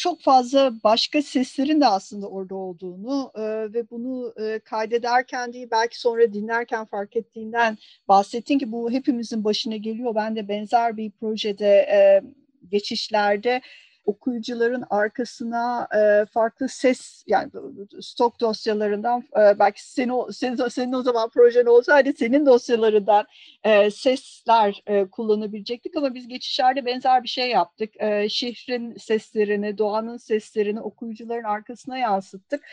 çok 0.00 0.22
fazla 0.22 0.72
başka 0.84 1.22
seslerin 1.22 1.80
de 1.80 1.86
aslında 1.86 2.26
orada 2.26 2.54
olduğunu 2.54 3.32
e, 3.34 3.42
ve 3.72 3.90
bunu 3.90 4.34
e, 4.40 4.58
kaydederken 4.58 5.52
değil 5.52 5.68
belki 5.70 6.00
sonra 6.00 6.32
dinlerken 6.32 6.84
fark 6.84 7.16
ettiğinden 7.16 7.78
bahsettin 8.08 8.58
ki 8.58 8.72
bu 8.72 8.90
hepimizin 8.90 9.44
başına 9.44 9.76
geliyor. 9.76 10.14
Ben 10.14 10.36
de 10.36 10.48
benzer 10.48 10.96
bir 10.96 11.10
projede 11.10 11.66
e, 11.66 12.22
geçişlerde 12.68 13.60
okuyucuların 14.10 14.84
arkasına 14.90 15.88
e, 15.96 16.26
farklı 16.26 16.68
ses 16.68 17.24
yani 17.26 17.50
stok 18.00 18.40
dosyalarından 18.40 19.20
e, 19.20 19.58
belki 19.58 19.90
senin, 19.90 20.30
senin, 20.30 20.68
senin 20.68 20.92
o 20.92 21.02
zaman 21.02 21.28
projen 21.30 21.66
olsaydı 21.66 22.12
senin 22.12 22.46
dosyalarından 22.46 23.26
e, 23.64 23.90
sesler 23.90 24.82
e, 24.86 25.04
kullanabilecektik 25.04 25.96
ama 25.96 26.14
biz 26.14 26.28
geçişlerde 26.28 26.86
benzer 26.86 27.22
bir 27.22 27.28
şey 27.28 27.50
yaptık. 27.50 28.00
E, 28.00 28.28
şehrin 28.28 28.96
seslerini, 28.96 29.78
doğanın 29.78 30.16
seslerini 30.16 30.80
okuyucuların 30.80 31.44
arkasına 31.44 31.98
yansıttık 31.98 32.64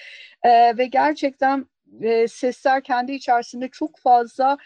e, 0.43 0.77
ve 0.77 0.85
gerçekten 0.85 1.65
e, 2.01 2.27
sesler 2.27 2.83
kendi 2.83 3.11
içerisinde 3.11 3.69
çok 3.69 3.99
fazla 3.99 4.57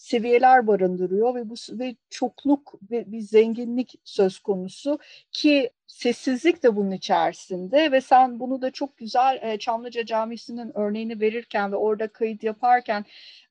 seviyeler 0.00 0.66
barındırıyor 0.66 1.34
ve 1.34 1.50
bu 1.50 1.54
ve 1.70 1.96
çokluk 2.10 2.74
ve 2.90 3.12
bir 3.12 3.20
zenginlik 3.20 3.94
söz 4.04 4.38
konusu 4.38 4.98
ki 5.32 5.70
sessizlik 5.86 6.62
de 6.62 6.76
bunun 6.76 6.90
içerisinde 6.90 7.92
ve 7.92 8.00
sen 8.00 8.40
bunu 8.40 8.62
da 8.62 8.70
çok 8.70 8.96
güzel 8.96 9.38
e, 9.42 9.58
Çamlıca 9.58 10.04
Camisi'nin 10.04 10.78
örneğini 10.78 11.20
verirken 11.20 11.72
ve 11.72 11.76
orada 11.76 12.08
kayıt 12.08 12.44
yaparken 12.44 13.04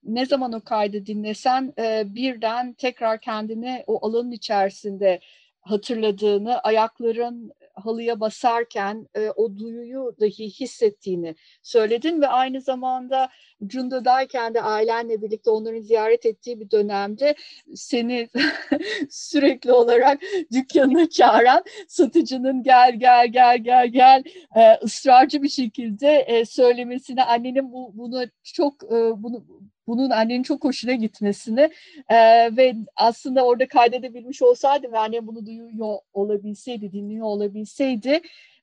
ne 0.03 0.25
zaman 0.25 0.53
o 0.53 0.62
kaydı 0.62 1.05
dinlesen 1.05 1.73
e, 1.79 2.03
birden 2.15 2.73
tekrar 2.73 3.21
kendini 3.21 3.83
o 3.88 4.07
alanın 4.07 4.31
içerisinde 4.31 5.19
hatırladığını, 5.62 6.59
ayakların 6.59 7.51
halıya 7.79 8.19
basarken 8.19 9.07
e, 9.15 9.29
o 9.29 9.57
duyuyu 9.57 10.15
dahi 10.19 10.49
hissettiğini 10.49 11.35
söyledin 11.63 12.21
ve 12.21 12.27
aynı 12.27 12.61
zamanda 12.61 13.29
Cunda'dayken 13.65 14.53
de 14.53 14.61
ailenle 14.61 15.21
birlikte 15.21 15.49
onların 15.49 15.81
ziyaret 15.81 16.25
ettiği 16.25 16.59
bir 16.59 16.71
dönemde 16.71 17.35
seni 17.75 18.29
sürekli 19.09 19.71
olarak 19.71 20.21
dükkanına 20.53 21.09
çağıran 21.09 21.63
satıcının 21.87 22.63
gel 22.63 22.99
gel 22.99 23.27
gel 23.27 23.57
gel 23.57 23.87
gel 23.87 24.23
e, 24.55 24.79
ısrarcı 24.83 25.43
bir 25.43 25.49
şekilde 25.49 26.19
e, 26.19 26.45
söylemesine 26.45 27.23
annenin 27.23 27.71
bu, 27.71 27.91
bunu 27.97 28.23
çok 28.43 28.83
e, 28.83 29.23
bunu 29.23 29.45
bunun 29.89 30.10
annenin 30.10 30.43
çok 30.43 30.63
hoşuna 30.63 30.93
gitmesini 30.93 31.69
e, 32.10 32.15
ve 32.58 32.75
aslında 32.95 33.45
orada 33.45 33.67
kaydedebilmiş 33.67 34.41
olsaydı 34.41 34.91
ve 34.91 34.99
annem 34.99 35.28
bunu 35.28 35.45
duyuyor 35.45 35.97
olabilseydi, 36.13 36.91
dinliyor 36.91 37.25
olabilseydi 37.25 38.21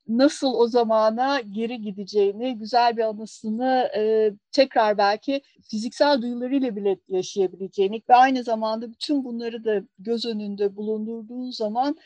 nasıl 0.09 0.55
o 0.55 0.67
zamana 0.67 1.41
geri 1.41 1.81
gideceğini, 1.81 2.59
güzel 2.59 2.97
bir 2.97 3.03
anısını 3.03 3.91
e, 3.97 4.33
tekrar 4.53 4.99
belki 4.99 5.43
fiziksel 5.71 6.23
duyularıyla 6.23 6.77
bile 6.77 6.99
yaşayabileceğini 7.09 8.03
ve 8.11 8.15
aynı 8.15 8.45
zamanda 8.45 8.91
bütün 8.91 9.25
bunları 9.25 9.65
da 9.65 9.83
göz 9.99 10.27
önünde 10.27 10.77
bulundurduğun 10.77 11.51
zaman 11.51 11.97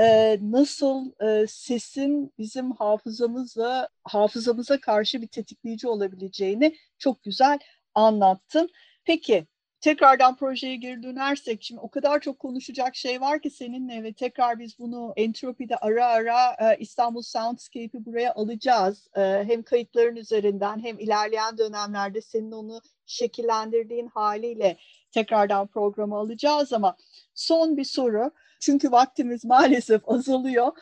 e, 0.00 0.38
nasıl 0.42 1.12
e, 1.22 1.46
sesin 1.46 2.32
bizim 2.38 2.72
hafızamızla 2.72 3.88
hafızamıza 4.04 4.80
karşı 4.80 5.22
bir 5.22 5.26
tetikleyici 5.26 5.88
olabileceğini 5.88 6.76
çok 6.98 7.22
güzel 7.22 7.58
anlattın. 7.94 8.70
Peki 9.04 9.46
tekrardan 9.80 10.36
projeye 10.36 10.76
geri 10.76 11.02
dönersek 11.02 11.62
şimdi 11.62 11.80
o 11.80 11.90
kadar 11.90 12.20
çok 12.20 12.38
konuşacak 12.38 12.96
şey 12.96 13.20
var 13.20 13.42
ki 13.42 13.50
seninle 13.50 14.02
ve 14.02 14.12
tekrar 14.12 14.58
biz 14.58 14.78
bunu 14.78 15.12
Entropi'de 15.16 15.76
ara 15.76 16.06
ara 16.06 16.52
e, 16.52 16.76
İstanbul 16.78 17.22
Soundscape'i 17.22 18.04
buraya 18.04 18.34
alacağız. 18.34 19.08
E, 19.16 19.20
hem 19.20 19.62
kayıtların 19.62 20.16
üzerinden 20.16 20.84
hem 20.84 20.98
ilerleyen 20.98 21.58
dönemlerde 21.58 22.20
senin 22.20 22.52
onu 22.52 22.80
şekillendirdiğin 23.06 24.06
haliyle 24.06 24.76
tekrardan 25.10 25.66
programı 25.66 26.16
alacağız 26.16 26.72
ama 26.72 26.96
son 27.34 27.76
bir 27.76 27.84
soru. 27.84 28.30
Çünkü 28.60 28.92
vaktimiz 28.92 29.44
maalesef 29.44 30.08
azalıyor. 30.08 30.72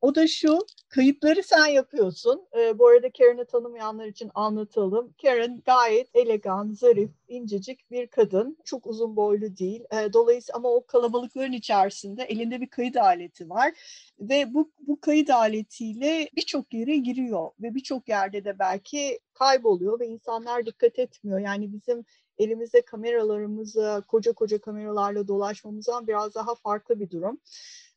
O 0.00 0.14
da 0.14 0.26
şu, 0.26 0.58
kayıtları 0.88 1.42
sen 1.42 1.66
yapıyorsun. 1.66 2.46
E, 2.58 2.78
bu 2.78 2.88
arada 2.88 3.10
Karen'ı 3.18 3.44
tanımayanlar 3.46 4.06
için 4.06 4.30
anlatalım. 4.34 5.14
Karen 5.22 5.62
gayet 5.66 6.08
elegan, 6.14 6.72
zarif, 6.72 7.10
incecik 7.28 7.90
bir 7.90 8.06
kadın. 8.06 8.58
Çok 8.64 8.86
uzun 8.86 9.16
boylu 9.16 9.56
değil. 9.56 9.84
E, 9.92 10.12
dolayısıyla 10.12 10.56
ama 10.56 10.68
o 10.68 10.86
kalabalıkların 10.86 11.52
içerisinde 11.52 12.22
elinde 12.22 12.60
bir 12.60 12.66
kayıt 12.70 12.96
aleti 12.96 13.50
var. 13.50 13.72
Ve 14.20 14.54
bu, 14.54 14.70
bu 14.80 15.00
kayıt 15.00 15.30
aletiyle 15.30 16.28
birçok 16.36 16.74
yere 16.74 16.96
giriyor. 16.96 17.50
Ve 17.60 17.74
birçok 17.74 18.08
yerde 18.08 18.44
de 18.44 18.58
belki 18.58 19.20
kayboluyor 19.34 20.00
ve 20.00 20.06
insanlar 20.06 20.66
dikkat 20.66 20.98
etmiyor. 20.98 21.38
Yani 21.38 21.72
bizim 21.72 22.04
elimizde 22.38 22.82
kameralarımızı 22.82 24.04
koca 24.08 24.32
koca 24.32 24.60
kameralarla 24.60 25.28
dolaşmamızdan 25.28 26.06
biraz 26.06 26.34
daha 26.34 26.54
farklı 26.54 27.00
bir 27.00 27.10
durum. 27.10 27.40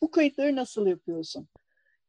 Bu 0.01 0.11
kayıtları 0.11 0.55
nasıl 0.55 0.87
yapıyorsun? 0.87 1.47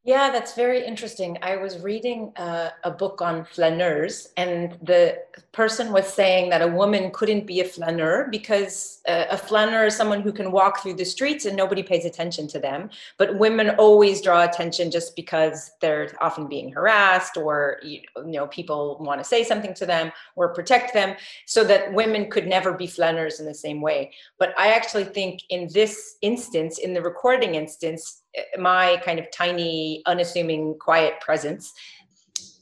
Yeah, 0.05 0.33
that's 0.33 0.55
very 0.55 0.85
interesting. 0.85 1.39
I 1.43 1.55
was 1.59 1.79
reading 1.79 2.33
uh, 2.35 2.71
a 2.83 2.91
book 2.91 3.23
on 3.23 3.45
flaneurs, 3.45 4.31
and 4.37 4.77
the 4.83 5.23
person 5.53 5.93
was 5.93 6.13
saying 6.13 6.51
that 6.51 6.61
a 6.61 6.67
woman 6.67 7.13
couldn't 7.13 7.47
be 7.47 7.61
a 7.61 7.65
flaneur 7.65 8.27
because 8.29 9.01
uh, 9.07 9.27
a 9.31 9.37
flaneur 9.37 9.87
is 9.87 9.95
someone 9.95 10.21
who 10.21 10.33
can 10.33 10.51
walk 10.51 10.83
through 10.83 10.95
the 10.95 11.05
streets 11.05 11.45
and 11.45 11.57
nobody 11.57 11.85
pays 11.85 12.05
attention 12.05 12.49
to 12.49 12.59
them. 12.59 12.91
But 13.17 13.39
women 13.39 13.77
always 13.79 14.21
draw 14.21 14.43
attention 14.43 14.91
just 14.91 15.15
because 15.15 15.71
they're 15.81 16.11
often 16.21 16.49
being 16.49 16.73
harassed, 16.73 17.37
or 17.37 17.79
you 17.85 18.01
know, 18.17 18.49
people 18.49 18.99
want 18.99 19.21
to 19.21 19.25
say 19.25 19.45
something 19.45 19.73
to 19.75 19.87
them 19.87 20.11
or 20.35 20.53
protect 20.53 20.95
them, 20.95 21.15
so 21.47 21.63
that 21.63 21.95
women 21.95 22.29
could 22.29 22.49
never 22.49 22.73
be 22.73 22.89
flaneurs 22.89 23.39
in 23.39 23.47
the 23.47 23.55
same 23.55 23.81
way. 23.81 24.11
But 24.37 24.53
I 24.59 24.73
actually 24.73 25.05
think 25.05 25.43
in 25.49 25.69
this 25.73 26.17
instance, 26.23 26.79
in 26.79 26.93
the 26.93 27.03
recording 27.03 27.55
instance, 27.55 28.22
my 28.59 29.01
kind 29.05 29.19
of 29.19 29.31
tiny, 29.31 30.03
unassuming, 30.07 30.79
quiet 30.79 31.21
presence 31.21 31.73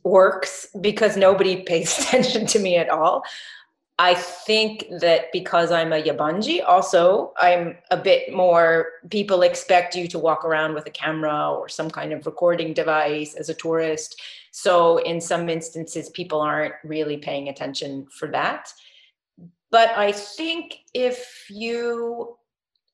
works 0.03 0.67
because 0.81 1.17
nobody 1.17 1.63
pays 1.63 1.99
attention 2.01 2.47
to 2.47 2.59
me 2.59 2.77
at 2.77 2.89
all. 2.89 3.23
I 3.99 4.15
think 4.15 4.87
that 5.01 5.31
because 5.31 5.71
I'm 5.71 5.93
a 5.93 6.03
Yabanji, 6.03 6.65
also, 6.67 7.35
I'm 7.37 7.77
a 7.91 7.99
bit 7.99 8.33
more, 8.33 8.93
people 9.11 9.43
expect 9.43 9.95
you 9.95 10.09
to 10.09 10.19
walk 10.19 10.43
around 10.43 10.73
with 10.73 10.87
a 10.87 10.91
camera 10.91 11.53
or 11.53 11.69
some 11.69 11.91
kind 11.91 12.15
of 12.15 12.25
recording 12.25 12.73
device 12.73 13.35
as 13.35 13.51
a 13.51 13.55
tourist. 13.55 14.19
So, 14.53 14.97
in 14.99 15.21
some 15.21 15.51
instances, 15.51 16.09
people 16.09 16.41
aren't 16.41 16.73
really 16.83 17.19
paying 17.19 17.51
attention 17.51 18.07
for 18.07 18.29
that. 18.29 18.73
But 19.71 19.91
I 19.91 20.13
think 20.13 20.79
if 20.95 21.45
you 21.51 22.39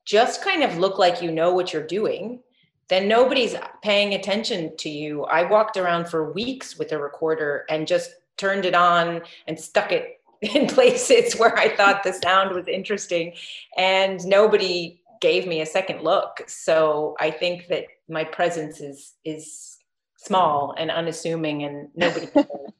just 0.03 0.43
kind 0.43 0.61
of 0.61 0.77
look 0.77 0.97
like 0.97 1.21
you 1.21 1.31
know 1.31 1.53
what 1.53 1.71
you're 1.71 1.87
doing, 1.87 2.41
then 2.89 3.07
nobody's 3.07 3.55
paying 3.81 4.13
attention 4.13 4.75
to 4.77 4.89
you. 4.89 5.23
I 5.25 5.43
walked 5.43 5.77
around 5.77 6.07
for 6.07 6.31
weeks 6.31 6.77
with 6.77 6.91
a 6.91 6.97
recorder 6.97 7.65
and 7.69 7.87
just 7.87 8.11
turned 8.37 8.65
it 8.65 8.75
on 8.75 9.21
and 9.47 9.59
stuck 9.59 9.91
it 9.91 10.21
in 10.41 10.67
places 10.67 11.37
where 11.37 11.57
I 11.57 11.75
thought 11.75 12.03
the 12.03 12.13
sound 12.13 12.55
was 12.55 12.67
interesting 12.67 13.33
and 13.77 14.23
nobody 14.25 15.01
gave 15.19 15.47
me 15.47 15.61
a 15.61 15.65
second 15.65 16.03
look. 16.03 16.43
So 16.47 17.15
I 17.19 17.31
think 17.31 17.67
that 17.69 17.85
my 18.07 18.23
presence 18.23 18.79
is 18.79 19.13
is 19.25 19.77
small 20.17 20.75
and 20.77 20.91
unassuming 20.91 21.63
and 21.63 21.89
nobody 21.95 22.27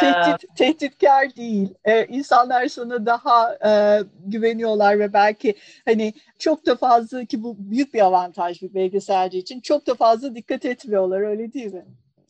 Tehdit, 0.00 0.56
tehditkar 0.56 1.36
değil. 1.36 1.74
Ee, 1.84 2.06
insanlar 2.06 2.66
sana 2.68 3.06
daha 3.06 3.54
e, 3.54 4.02
güveniyorlar 4.26 4.98
ve 4.98 5.12
belki 5.12 5.54
hani 5.84 6.12
çok 6.38 6.66
da 6.66 6.76
fazla 6.76 7.24
ki 7.24 7.42
bu 7.42 7.56
büyük 7.58 7.94
bir 7.94 8.00
avantaj 8.00 8.62
bir 8.62 8.74
belgeselci 8.74 9.38
için 9.38 9.60
çok 9.60 9.86
da 9.86 9.94
fazla 9.94 10.34
dikkat 10.34 10.64
etmiyorlar 10.64 11.20
öyle 11.20 11.52
değil 11.52 11.74
mi? 11.74 11.84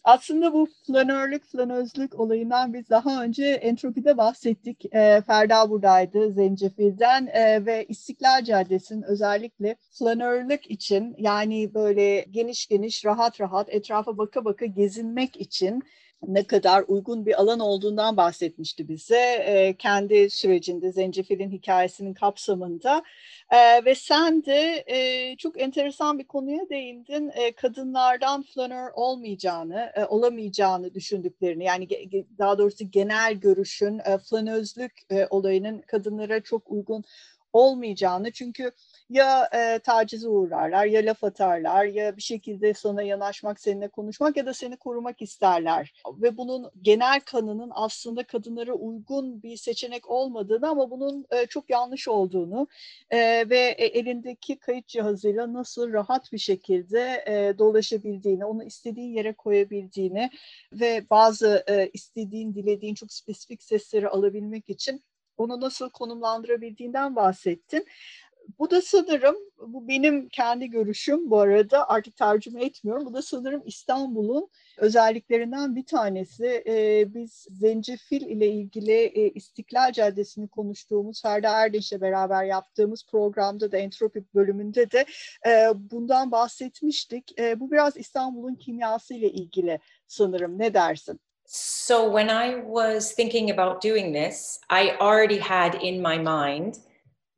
Aslında 0.05 0.53
bu 0.53 0.69
flanörlük, 0.87 1.45
flanözlük 1.45 2.21
olayından 2.21 2.75
biz 2.75 2.91
daha 2.91 3.23
önce 3.23 3.45
entropide 3.45 4.17
bahsettik. 4.17 4.95
E, 4.95 5.23
Ferda 5.27 5.71
buradaydı 5.71 6.33
Zencefil'den 6.33 7.27
e, 7.27 7.67
ve 7.67 7.85
İstiklal 7.89 8.45
Caddesi'nin 8.45 9.03
özellikle 9.03 9.77
flanörlük 9.91 10.71
için 10.71 11.15
yani 11.19 11.75
böyle 11.75 12.21
geniş 12.31 12.67
geniş 12.67 13.05
rahat 13.05 13.41
rahat 13.41 13.75
etrafa 13.75 14.19
baka 14.19 14.45
baka 14.45 14.67
gezinmek 14.67 15.37
için 15.37 15.83
ne 16.27 16.47
kadar 16.47 16.85
uygun 16.89 17.27
bir 17.27 17.41
alan 17.41 17.61
olduğundan 17.61 18.17
bahsetmişti 18.17 18.89
bize. 18.89 19.45
E, 19.47 19.77
kendi 19.79 20.31
sürecinde 20.31 20.93
Zencefil'in 20.93 21.51
hikayesinin 21.51 22.15
kapsamında. 22.15 23.03
E, 23.51 23.85
ve 23.85 23.95
sen 23.95 24.45
de 24.45 24.85
e, 24.87 25.37
çok 25.37 25.61
enteresan 25.61 26.19
bir 26.19 26.27
konuya 26.27 26.69
değindin. 26.71 27.31
E, 27.35 27.53
kadınlardan 27.53 28.43
flanör 28.43 28.91
olmayacağını 28.95 29.93
e, 29.95 30.05
olamayacağını 30.05 30.95
düşündüklerini 30.95 31.65
yani 31.65 31.87
ge, 31.87 32.25
daha 32.39 32.59
doğrusu 32.59 32.91
genel 32.91 33.35
görüşün 33.35 33.99
e, 33.99 34.19
flanözlük 34.19 34.93
e, 35.11 35.27
olayının 35.31 35.81
kadınlara 35.81 36.41
çok 36.41 36.71
uygun 36.71 37.05
olmayacağını. 37.53 38.31
Çünkü 38.33 38.73
ya 39.11 39.49
e, 39.55 39.79
tacize 39.79 40.29
uğrarlar 40.29 40.87
ya 40.87 41.01
laf 41.01 41.25
atarlar 41.25 41.85
ya 41.85 42.17
bir 42.17 42.23
şekilde 42.23 42.75
sana 42.75 43.03
yanaşmak 43.03 43.61
seninle 43.61 43.89
konuşmak 43.89 44.37
ya 44.37 44.47
da 44.47 44.55
seni 44.55 44.77
korumak 44.77 45.23
isterler 45.23 45.93
ve 46.13 46.37
bunun 46.37 46.71
genel 46.83 47.21
kanının 47.21 47.71
aslında 47.75 48.25
kadınlara 48.25 48.73
uygun 48.73 49.43
bir 49.43 49.57
seçenek 49.57 50.11
olmadığını 50.11 50.69
ama 50.69 50.91
bunun 50.91 51.27
e, 51.31 51.47
çok 51.47 51.71
yanlış 51.71 52.09
olduğunu 52.09 52.67
e, 53.11 53.19
ve 53.51 53.59
elindeki 53.79 54.59
kayıt 54.59 54.87
cihazıyla 54.87 55.53
nasıl 55.53 55.93
rahat 55.93 56.33
bir 56.33 56.39
şekilde 56.39 57.25
e, 57.27 57.59
dolaşabildiğini 57.59 58.45
onu 58.45 58.65
istediğin 58.65 59.15
yere 59.15 59.33
koyabildiğini 59.33 60.31
ve 60.73 61.05
bazı 61.11 61.65
e, 61.69 61.91
istediğin 61.93 62.55
dilediğin 62.55 62.95
çok 62.95 63.13
spesifik 63.13 63.63
sesleri 63.63 64.09
alabilmek 64.09 64.71
için 64.71 65.03
onu 65.37 65.61
nasıl 65.61 65.91
konumlandırabildiğinden 65.91 67.17
bahsettin. 67.17 67.87
Bu 68.63 68.71
da 68.71 68.83
sanırım, 68.83 69.37
bu 69.59 69.89
benim 69.89 70.29
kendi 70.29 70.71
görüşüm 70.71 71.31
bu 71.31 71.41
arada 71.41 71.89
artık 71.89 72.17
tercüme 72.17 72.65
etmiyorum. 72.65 73.07
Bu 73.07 73.15
da 73.15 73.23
sanırım 73.23 73.63
İstanbul'un 73.67 74.49
özelliklerinden 74.79 75.77
bir 75.77 75.87
tanesi. 75.87 76.63
Ee, 76.67 77.05
biz 77.15 77.47
Zencefil 77.51 78.21
ile 78.21 78.49
ilgili 78.49 78.93
e, 78.93 79.31
İstiklal 79.31 79.93
Caddesi'ni 79.93 80.49
konuştuğumuz 80.49 81.23
Ferda 81.23 81.49
Erdeş'le 81.49 82.01
beraber 82.01 82.45
yaptığımız 82.45 83.07
programda 83.11 83.73
da 83.73 83.77
Entropi 83.77 84.25
bölümünde 84.35 84.91
de 84.91 85.05
e, 85.47 85.69
bundan 85.75 86.31
bahsetmiştik. 86.31 87.41
E, 87.41 87.61
bu 87.61 87.71
biraz 87.71 87.97
İstanbul'un 87.97 88.55
kimyası 88.55 89.15
ile 89.15 89.31
ilgili 89.31 89.79
sanırım. 90.07 90.59
Ne 90.59 90.75
dersin? 90.75 91.21
So 91.47 92.19
when 92.19 92.29
I 92.29 92.63
was 92.67 93.15
thinking 93.15 93.51
about 93.59 93.85
doing 93.85 94.17
this, 94.17 94.61
I 94.71 94.91
already 95.01 95.39
had 95.39 95.75
in 95.83 96.03
my 96.03 96.19
mind 96.19 96.75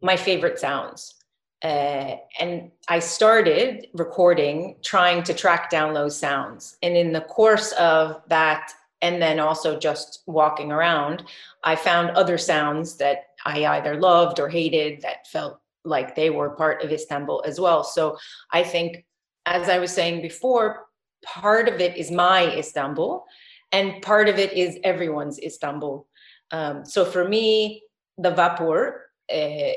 my 0.04 0.16
favorite 0.16 0.58
sounds. 0.58 1.14
Uh, 1.62 2.16
and 2.38 2.70
I 2.88 2.98
started 2.98 3.86
recording, 3.94 4.76
trying 4.82 5.22
to 5.22 5.32
track 5.32 5.70
down 5.70 5.94
those 5.94 6.16
sounds. 6.16 6.76
And 6.82 6.94
in 6.94 7.12
the 7.12 7.22
course 7.22 7.72
of 7.72 8.20
that, 8.28 8.70
and 9.00 9.20
then 9.20 9.40
also 9.40 9.78
just 9.78 10.22
walking 10.26 10.70
around, 10.70 11.24
I 11.62 11.74
found 11.76 12.10
other 12.10 12.38
sounds 12.38 12.96
that 12.98 13.28
I 13.46 13.64
either 13.64 13.98
loved 13.98 14.40
or 14.40 14.48
hated 14.48 15.00
that 15.00 15.26
felt 15.26 15.58
like 15.84 16.14
they 16.14 16.30
were 16.30 16.50
part 16.50 16.82
of 16.82 16.92
Istanbul 16.92 17.42
as 17.46 17.58
well. 17.58 17.82
So 17.82 18.18
I 18.50 18.62
think, 18.62 19.04
as 19.46 19.68
I 19.68 19.78
was 19.78 19.90
saying 19.90 20.20
before, 20.20 20.86
part 21.24 21.68
of 21.68 21.80
it 21.80 21.96
is 21.96 22.10
my 22.10 22.54
Istanbul 22.56 23.24
and 23.72 24.00
part 24.02 24.28
of 24.28 24.38
it 24.38 24.52
is 24.52 24.78
everyone's 24.84 25.38
Istanbul. 25.38 26.06
Um, 26.50 26.84
so 26.84 27.04
for 27.04 27.26
me, 27.26 27.82
the 28.18 28.30
vapor, 28.30 29.03
uh, 29.32 29.72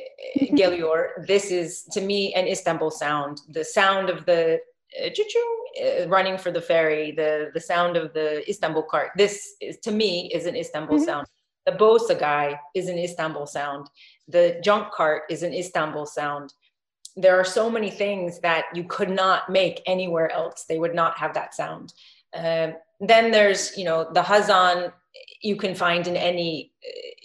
Gelior, 0.55 1.25
this 1.25 1.51
is 1.51 1.83
to 1.91 2.01
me 2.01 2.33
an 2.33 2.47
Istanbul 2.47 2.91
sound. 2.91 3.41
The 3.49 3.63
sound 3.63 4.09
of 4.09 4.25
the 4.25 4.59
uh, 4.99 5.09
uh, 5.09 6.07
running 6.07 6.37
for 6.37 6.51
the 6.51 6.61
ferry, 6.61 7.11
the 7.11 7.51
the 7.53 7.59
sound 7.59 7.97
of 7.97 8.13
the 8.13 8.47
Istanbul 8.49 8.83
cart. 8.83 9.11
This 9.17 9.55
is 9.61 9.77
to 9.79 9.91
me 9.91 10.31
is 10.33 10.45
an 10.45 10.55
Istanbul 10.55 10.97
mm-hmm. 10.97 11.05
sound. 11.05 11.27
The 11.65 11.73
Bosa 11.73 12.17
guy 12.17 12.59
is 12.75 12.87
an 12.87 12.97
Istanbul 12.97 13.45
sound. 13.45 13.87
The 14.27 14.59
junk 14.63 14.91
cart 14.93 15.23
is 15.29 15.43
an 15.43 15.53
Istanbul 15.53 16.05
sound. 16.05 16.53
There 17.15 17.37
are 17.39 17.43
so 17.43 17.69
many 17.69 17.89
things 17.89 18.39
that 18.39 18.65
you 18.73 18.83
could 18.83 19.09
not 19.09 19.49
make 19.49 19.81
anywhere 19.85 20.31
else. 20.31 20.65
They 20.67 20.79
would 20.79 20.95
not 20.95 21.17
have 21.17 21.33
that 21.33 21.53
sound. 21.53 21.93
Um, 22.33 22.75
then 22.99 23.31
there's 23.31 23.77
you 23.77 23.85
know 23.85 24.07
the 24.11 24.21
hazan 24.21 24.91
you 25.41 25.55
can 25.55 25.75
find 25.75 26.07
in 26.07 26.15
any 26.15 26.71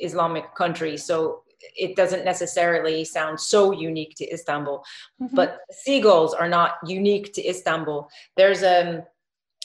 islamic 0.01 0.55
country 0.55 0.97
so 0.97 1.42
it 1.77 1.97
doesn't 1.97 2.25
necessarily 2.25 3.05
sound 3.05 3.39
so 3.39 3.73
unique 3.73 4.15
to 4.17 4.25
istanbul 4.33 4.85
mm-hmm. 5.21 5.35
but 5.35 5.61
seagulls 5.71 6.35
are 6.35 6.49
not 6.49 6.75
unique 6.87 7.33
to 7.33 7.47
istanbul 7.47 8.09
there's 8.37 8.63
a, 8.63 8.97
um, 8.97 9.03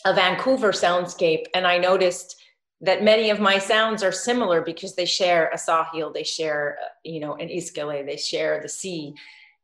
a 0.05 0.13
vancouver 0.13 0.71
soundscape 0.71 1.45
and 1.53 1.65
i 1.67 1.77
noticed 1.77 2.36
that 2.81 3.03
many 3.03 3.31
of 3.31 3.39
my 3.39 3.57
sounds 3.57 4.03
are 4.03 4.12
similar 4.12 4.62
because 4.62 4.95
they 4.95 5.05
share 5.05 5.49
a 5.49 5.57
sahil 5.57 6.13
they 6.13 6.23
share 6.23 6.77
uh, 6.83 6.88
you 7.03 7.19
know 7.19 7.36
an 7.36 7.49
iskele 7.49 8.05
they 8.05 8.17
share 8.17 8.62
the 8.62 8.69
sea 8.69 9.13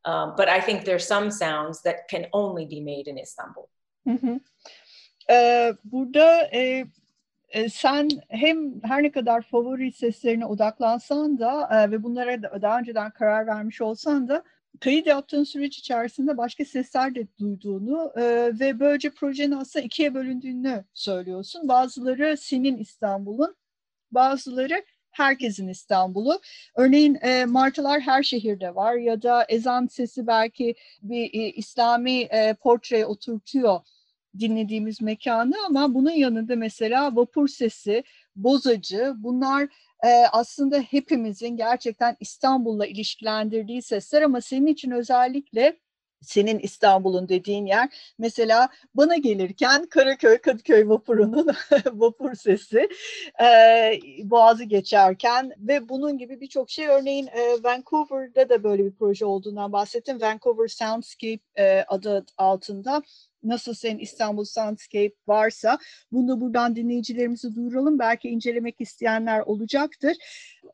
um, 0.05 0.33
but 0.35 0.49
i 0.49 0.59
think 0.59 0.83
there's 0.83 1.07
some 1.07 1.29
sounds 1.29 1.81
that 1.83 2.07
can 2.07 2.25
only 2.33 2.65
be 2.65 2.81
made 2.81 3.07
in 3.07 3.17
istanbul 3.17 3.69
mm-hmm. 4.07 4.37
e, 5.29 5.73
burada 5.83 6.49
e, 6.51 6.85
e, 7.53 7.69
sen 7.69 8.09
hem 8.29 8.81
her 8.83 9.03
ne 9.03 9.11
kadar 9.11 9.41
favori 9.41 9.91
seslerine 9.91 10.45
odaklansan 10.45 11.39
da 11.39 11.69
e, 11.71 11.91
ve 11.91 12.03
bunlara 12.03 12.43
da 12.43 12.61
daha 12.61 12.79
önceden 12.79 13.11
karar 13.11 13.47
vermiş 13.47 13.81
olsan 13.81 14.27
da 14.27 14.43
kayıt 14.79 15.07
yaptığın 15.07 15.43
süreç 15.43 15.77
içerisinde 15.77 16.37
başka 16.37 16.65
sesler 16.65 17.15
de 17.15 17.27
duyduğunu 17.39 18.13
e, 18.17 18.23
ve 18.59 18.79
böylece 18.79 19.09
projenin 19.09 19.51
aslında 19.51 19.85
ikiye 19.85 20.13
bölündüğünü 20.13 20.85
söylüyorsun. 20.93 21.67
Bazıları 21.67 22.37
senin 22.37 22.77
İstanbul'un, 22.77 23.55
bazıları 24.11 24.85
herkesin 25.11 25.67
İstanbul'u. 25.67 26.41
Örneğin 26.75 27.17
e, 27.21 27.45
martılar 27.45 28.01
her 28.01 28.23
şehirde 28.23 28.75
var 28.75 28.95
ya 28.95 29.21
da 29.21 29.45
ezan 29.49 29.87
sesi 29.87 30.27
belki 30.27 30.75
bir 31.01 31.53
İslami 31.53 32.21
e, 32.21 32.53
portreye 32.53 33.05
oturtuyor 33.05 33.79
dinlediğimiz 34.39 35.01
mekanı 35.01 35.53
ama 35.67 35.93
bunun 35.93 36.11
yanında 36.11 36.55
mesela 36.55 37.15
vapur 37.15 37.47
sesi, 37.47 38.03
bozacı 38.35 39.13
bunlar 39.17 39.63
e, 40.03 40.09
aslında 40.31 40.79
hepimizin 40.79 41.57
gerçekten 41.57 42.17
İstanbul'la 42.19 42.85
ilişkilendirdiği 42.85 43.81
sesler 43.81 44.21
ama 44.21 44.41
senin 44.41 44.67
için 44.67 44.91
özellikle 44.91 45.77
senin 46.23 46.59
İstanbul'un 46.59 47.29
dediğin 47.29 47.65
yer 47.65 47.89
mesela 48.17 48.69
bana 48.95 49.15
gelirken 49.15 49.85
Karaköy 49.85 50.37
Kadıköy 50.37 50.87
vapurunun 50.87 51.47
vapur 51.91 52.35
sesi 52.35 52.89
e, 53.41 53.47
boğazı 54.23 54.63
geçerken 54.63 55.51
ve 55.57 55.89
bunun 55.89 56.17
gibi 56.17 56.41
birçok 56.41 56.69
şey 56.69 56.87
örneğin 56.87 57.27
e, 57.27 57.63
Vancouver'da 57.63 58.49
da 58.49 58.63
böyle 58.63 58.85
bir 58.85 58.95
proje 58.95 59.25
olduğundan 59.25 59.73
bahsettim. 59.73 60.21
Vancouver 60.21 60.67
Soundscape 60.67 61.39
e, 61.57 61.85
adı 61.87 62.25
altında 62.37 63.03
nasıl 63.43 63.73
senin 63.73 63.99
İstanbul 63.99 64.45
Soundscape 64.45 65.13
varsa 65.27 65.79
bunu 66.11 66.27
da 66.27 66.41
buradan 66.41 66.75
dinleyicilerimizi 66.75 67.55
duyuralım. 67.55 67.99
Belki 67.99 68.29
incelemek 68.29 68.81
isteyenler 68.81 69.39
olacaktır. 69.39 70.17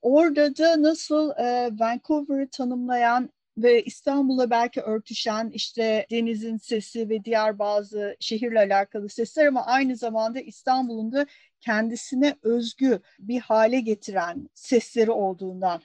Orada 0.02 0.58
da 0.58 0.82
nasıl 0.82 1.32
e, 1.32 1.70
Vancouver'ı 1.80 2.50
tanımlayan 2.52 3.30
ve 3.58 3.84
İstanbul'a 3.84 4.50
belki 4.50 4.82
örtüşen 4.82 5.50
işte 5.54 6.06
denizin 6.12 6.58
sesi 6.58 7.10
ve 7.10 7.24
diğer 7.26 7.60
bazı 7.60 8.16
şehirle 8.20 8.60
alakalı 8.60 9.10
sesler 9.10 9.46
ama 9.46 9.66
aynı 9.66 9.96
zamanda 9.96 10.40
İstanbul'un 10.40 11.12
da 11.12 11.26
kendisine 11.62 12.36
özgü 12.44 13.00
bir 13.20 13.40
hale 13.40 13.80
getiren 13.80 14.50
sesleri 14.54 15.12
olduğundan 15.12 15.82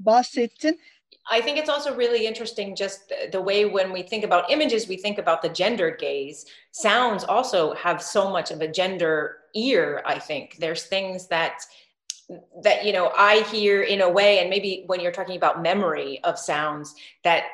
bahsettin. 0.00 0.80
I 1.30 1.40
think 1.40 1.58
it's 1.58 1.70
also 1.70 1.94
really 1.94 2.26
interesting 2.26 2.76
just 2.76 3.12
the 3.32 3.40
way 3.40 3.64
when 3.64 3.92
we 3.92 4.02
think 4.02 4.24
about 4.24 4.50
images, 4.50 4.88
we 4.88 4.96
think 4.96 5.18
about 5.18 5.40
the 5.40 5.48
gender 5.48 5.90
gaze. 5.90 6.44
Sounds 6.72 7.24
also 7.24 7.74
have 7.74 8.02
so 8.02 8.30
much 8.30 8.50
of 8.50 8.60
a 8.60 8.68
gender 8.68 9.38
ear, 9.54 10.02
I 10.04 10.18
think. 10.18 10.56
There's 10.58 10.84
things 10.84 11.26
that 11.28 11.60
that 12.62 12.86
you 12.86 12.92
know 12.92 13.12
I 13.14 13.42
hear 13.42 13.82
in 13.82 14.00
a 14.00 14.08
way 14.08 14.38
and 14.38 14.48
maybe 14.48 14.84
when 14.86 14.98
you're 14.98 15.12
talking 15.12 15.36
about 15.36 15.62
memory 15.62 16.20
of 16.24 16.38
sounds 16.38 16.94
that 17.22 17.44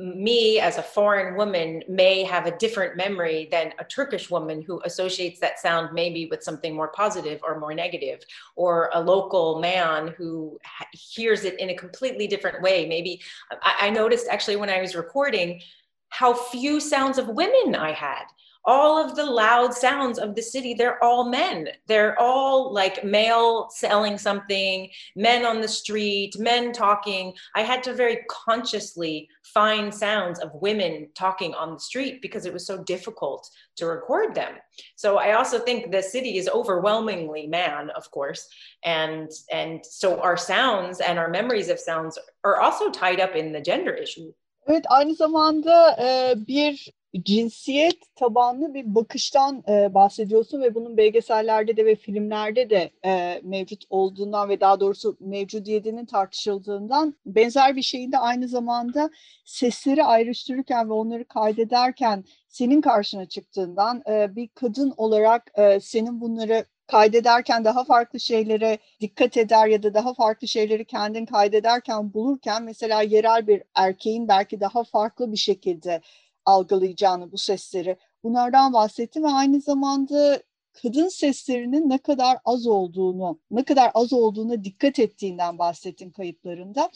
me 0.00 0.58
as 0.58 0.78
a 0.78 0.82
foreign 0.82 1.36
woman 1.36 1.82
may 1.88 2.24
have 2.24 2.46
a 2.46 2.56
different 2.56 2.96
memory 2.96 3.48
than 3.50 3.72
a 3.78 3.84
Turkish 3.84 4.30
woman 4.30 4.62
who 4.62 4.80
associates 4.84 5.38
that 5.40 5.60
sound 5.60 5.92
maybe 5.92 6.26
with 6.26 6.42
something 6.42 6.74
more 6.74 6.88
positive 6.88 7.40
or 7.42 7.60
more 7.60 7.74
negative, 7.74 8.20
or 8.56 8.90
a 8.94 9.00
local 9.00 9.60
man 9.60 10.14
who 10.16 10.58
hears 10.92 11.44
it 11.44 11.60
in 11.60 11.70
a 11.70 11.76
completely 11.76 12.26
different 12.26 12.62
way. 12.62 12.86
Maybe 12.86 13.20
I, 13.62 13.74
I 13.82 13.90
noticed 13.90 14.26
actually 14.28 14.56
when 14.56 14.70
I 14.70 14.80
was 14.80 14.94
recording 14.94 15.60
how 16.08 16.34
few 16.34 16.80
sounds 16.80 17.18
of 17.18 17.28
women 17.28 17.74
I 17.74 17.92
had 17.92 18.24
all 18.64 19.02
of 19.02 19.16
the 19.16 19.24
loud 19.24 19.72
sounds 19.72 20.18
of 20.18 20.34
the 20.34 20.42
city 20.42 20.74
they're 20.74 21.02
all 21.02 21.28
men. 21.28 21.68
They're 21.86 22.18
all 22.18 22.72
like 22.72 23.04
male 23.04 23.68
selling 23.70 24.18
something 24.18 24.90
men 25.16 25.44
on 25.44 25.60
the 25.60 25.68
street 25.68 26.38
men 26.38 26.72
talking. 26.72 27.32
I 27.54 27.62
had 27.62 27.82
to 27.84 27.94
very 27.94 28.18
consciously 28.28 29.28
find 29.42 29.92
sounds 29.92 30.38
of 30.40 30.50
women 30.54 31.08
talking 31.14 31.54
on 31.54 31.74
the 31.74 31.80
street 31.80 32.22
because 32.22 32.46
it 32.46 32.52
was 32.52 32.66
so 32.66 32.82
difficult 32.84 33.48
to 33.76 33.86
record 33.86 34.34
them. 34.34 34.54
So 34.96 35.18
i 35.18 35.32
also 35.32 35.58
think 35.58 35.90
the 35.90 36.02
city 36.02 36.38
is 36.38 36.48
overwhelmingly 36.48 37.46
man 37.46 37.90
of 37.90 38.10
course 38.10 38.48
and 38.84 39.30
and 39.52 39.84
so 39.84 40.20
our 40.20 40.36
sounds 40.36 41.00
and 41.00 41.18
our 41.18 41.28
memories 41.28 41.68
of 41.68 41.78
sounds 41.78 42.18
are 42.44 42.60
also 42.60 42.90
tied 42.90 43.20
up 43.20 43.34
in 43.36 43.52
the 43.52 43.60
gender 43.60 43.94
issue. 43.94 44.32
Evet 44.66 44.84
aynı 44.88 45.14
zamanda 45.14 45.96
e, 46.00 46.34
bir 46.48 46.92
cinsiyet 47.22 48.14
tabanlı 48.14 48.74
bir 48.74 48.94
bakıştan 48.94 49.64
e, 49.68 49.94
bahsediyorsun 49.94 50.62
ve 50.62 50.74
bunun 50.74 50.96
belgesellerde 50.96 51.76
de 51.76 51.86
ve 51.86 51.96
filmlerde 51.96 52.70
de 52.70 52.90
e, 53.04 53.40
mevcut 53.44 53.84
olduğundan 53.90 54.48
ve 54.48 54.60
daha 54.60 54.80
doğrusu 54.80 55.16
mevcudiyetinin 55.20 56.06
tartışıldığından 56.06 57.14
benzer 57.26 57.76
bir 57.76 57.82
şeyin 57.82 58.12
de 58.12 58.18
aynı 58.18 58.48
zamanda 58.48 59.10
sesleri 59.44 60.04
ayrıştırırken 60.04 60.88
ve 60.88 60.92
onları 60.92 61.24
kaydederken 61.24 62.24
senin 62.48 62.80
karşına 62.80 63.26
çıktığından 63.26 64.02
e, 64.08 64.36
bir 64.36 64.48
kadın 64.48 64.94
olarak 64.96 65.52
e, 65.54 65.80
senin 65.80 66.20
bunları 66.20 66.64
kaydederken 66.86 67.64
daha 67.64 67.84
farklı 67.84 68.20
şeylere 68.20 68.78
dikkat 69.00 69.36
eder 69.36 69.66
ya 69.66 69.82
da 69.82 69.94
daha 69.94 70.14
farklı 70.14 70.48
şeyleri 70.48 70.84
kendin 70.84 71.26
kaydederken 71.26 72.14
bulurken 72.14 72.62
mesela 72.62 73.02
yerel 73.02 73.46
bir 73.46 73.62
erkeğin 73.74 74.28
belki 74.28 74.60
daha 74.60 74.84
farklı 74.84 75.32
bir 75.32 75.36
şekilde 75.36 76.00
algılayacağını 76.44 77.32
bu 77.32 77.38
sesleri 77.38 77.96
bunlardan 78.24 78.72
bahsettim 78.72 79.24
ve 79.24 79.28
aynı 79.28 79.60
zamanda 79.60 80.42
kadın 80.72 81.08
seslerinin 81.08 81.88
ne 81.88 81.98
kadar 81.98 82.38
az 82.44 82.66
olduğunu, 82.66 83.38
ne 83.50 83.64
kadar 83.64 83.90
az 83.94 84.12
olduğuna 84.12 84.64
dikkat 84.64 84.98
ettiğinden 84.98 85.58
bahsettin 85.58 86.10
kayıtlarında. 86.10 86.90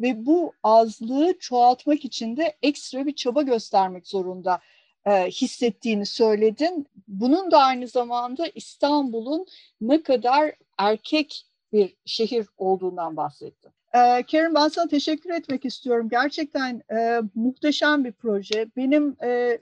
Ve 0.00 0.26
bu 0.26 0.52
azlığı 0.62 1.38
çoğaltmak 1.38 2.04
için 2.04 2.36
de 2.36 2.56
ekstra 2.62 3.06
bir 3.06 3.14
çaba 3.14 3.42
göstermek 3.42 4.06
zorunda 4.06 4.60
e, 5.06 5.30
hissettiğini 5.30 6.06
söyledin. 6.06 6.86
Bunun 7.08 7.50
da 7.50 7.58
aynı 7.58 7.88
zamanda 7.88 8.46
İstanbul'un 8.46 9.46
ne 9.80 10.02
kadar 10.02 10.52
erkek 10.78 11.46
bir 11.72 11.96
şehir 12.04 12.46
olduğundan 12.58 13.16
bahsettin. 13.16 13.72
Ee, 13.94 14.22
Kerim 14.26 14.54
ben 14.54 14.68
sana 14.68 14.88
teşekkür 14.88 15.30
etmek 15.30 15.64
istiyorum. 15.64 16.08
Gerçekten 16.08 16.82
e, 16.92 17.20
muhteşem 17.34 18.04
bir 18.04 18.12
proje. 18.12 18.66
Benim 18.76 19.16
e, 19.24 19.58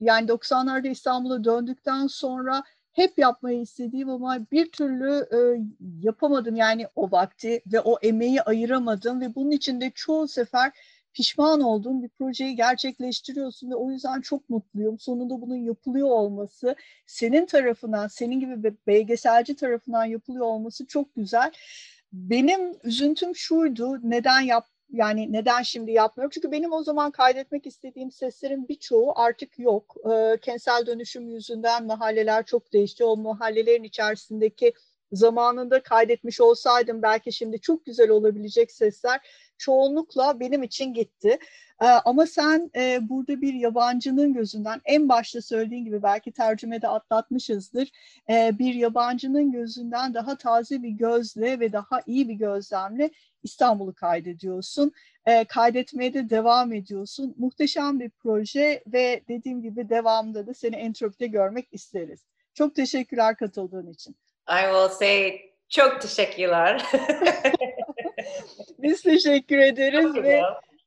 yani 0.00 0.28
90'larda 0.28 0.88
İstanbul'a 0.88 1.44
döndükten 1.44 2.06
sonra 2.06 2.62
hep 2.92 3.18
yapmayı 3.18 3.60
istediğim 3.60 4.10
ama 4.10 4.38
bir 4.52 4.72
türlü 4.72 5.26
e, 5.32 5.38
yapamadım 6.02 6.56
yani 6.56 6.86
o 6.96 7.10
vakti 7.10 7.62
ve 7.72 7.80
o 7.80 7.98
emeği 8.02 8.42
ayıramadım 8.42 9.20
ve 9.20 9.34
bunun 9.34 9.50
için 9.50 9.80
de 9.80 9.92
çoğu 9.94 10.28
sefer 10.28 10.72
pişman 11.12 11.60
olduğum 11.60 12.02
bir 12.02 12.08
projeyi 12.08 12.56
gerçekleştiriyorsun 12.56 13.70
ve 13.70 13.74
o 13.74 13.90
yüzden 13.90 14.20
çok 14.20 14.50
mutluyum. 14.50 14.98
Sonunda 14.98 15.40
bunun 15.40 15.56
yapılıyor 15.56 16.08
olması, 16.08 16.76
senin 17.06 17.46
tarafından, 17.46 18.08
senin 18.08 18.40
gibi 18.40 18.62
bir 18.62 18.74
belgeselci 18.86 19.56
tarafından 19.56 20.04
yapılıyor 20.04 20.44
olması 20.46 20.86
çok 20.86 21.14
güzel. 21.14 21.52
Benim 22.12 22.78
üzüntüm 22.84 23.36
şuydu, 23.36 23.98
neden 24.02 24.40
yap 24.40 24.66
yani 24.90 25.32
neden 25.32 25.62
şimdi 25.62 25.92
yapmıyorum? 25.92 26.30
Çünkü 26.34 26.52
benim 26.52 26.72
o 26.72 26.82
zaman 26.82 27.10
kaydetmek 27.10 27.66
istediğim 27.66 28.10
seslerin 28.10 28.68
birçoğu 28.68 29.12
artık 29.16 29.58
yok. 29.58 29.96
E, 30.12 30.40
kentsel 30.40 30.86
dönüşüm 30.86 31.28
yüzünden 31.28 31.86
mahalleler 31.86 32.46
çok 32.46 32.72
değişti. 32.72 33.04
O 33.04 33.16
mahallelerin 33.16 33.82
içerisindeki 33.82 34.72
zamanında 35.12 35.82
kaydetmiş 35.82 36.40
olsaydım 36.40 37.02
belki 37.02 37.32
şimdi 37.32 37.60
çok 37.60 37.84
güzel 37.86 38.10
olabilecek 38.10 38.72
sesler 38.72 39.20
çoğunlukla 39.58 40.40
benim 40.40 40.62
için 40.62 40.94
gitti. 40.94 41.38
Ee, 41.82 41.86
ama 41.86 42.26
sen 42.26 42.70
e, 42.76 43.08
burada 43.08 43.40
bir 43.40 43.54
yabancının 43.54 44.32
gözünden 44.34 44.80
en 44.84 45.08
başta 45.08 45.42
söylediğin 45.42 45.84
gibi 45.84 46.02
belki 46.02 46.32
tercümede 46.32 46.88
atlatmışızdır. 46.88 47.90
E, 48.30 48.58
bir 48.58 48.74
yabancının 48.74 49.52
gözünden 49.52 50.14
daha 50.14 50.36
taze 50.36 50.82
bir 50.82 50.90
gözle 50.90 51.60
ve 51.60 51.72
daha 51.72 52.00
iyi 52.06 52.28
bir 52.28 52.34
gözlemle 52.34 53.10
İstanbul'u 53.42 53.94
kaydediyorsun. 53.94 54.92
E, 55.26 55.44
kaydetmeye 55.44 56.14
de 56.14 56.30
devam 56.30 56.72
ediyorsun. 56.72 57.34
Muhteşem 57.38 58.00
bir 58.00 58.10
proje 58.10 58.82
ve 58.86 59.22
dediğim 59.28 59.62
gibi 59.62 59.88
devamında 59.88 60.46
da 60.46 60.54
seni 60.54 60.76
entropide 60.76 61.26
görmek 61.26 61.68
isteriz. 61.72 62.24
Çok 62.54 62.74
teşekkürler 62.74 63.36
katıldığın 63.36 63.90
için. 63.90 64.16
I 64.48 64.62
will 64.62 64.88
say 64.88 65.40
çok 65.68 66.00
teşekkürler. 66.00 66.82
Biz 68.78 69.02
teşekkür 69.02 69.58
ederiz 69.58 70.14
ve 70.14 70.42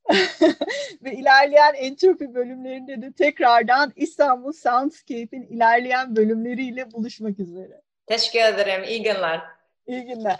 ve 1.04 1.14
ilerleyen 1.14 1.74
entropi 1.74 2.34
bölümlerinde 2.34 3.02
de 3.02 3.12
tekrardan 3.12 3.94
İstanbul 3.96 4.54
Soundscape'in 4.54 5.42
ilerleyen 5.42 6.16
bölümleriyle 6.16 6.92
buluşmak 6.92 7.40
üzere. 7.40 7.82
Teşekkür 8.08 8.40
ederim. 8.40 8.84
İyi 8.84 9.04
günler. 9.04 9.42
İyi 9.88 10.06
günler. 10.06 10.40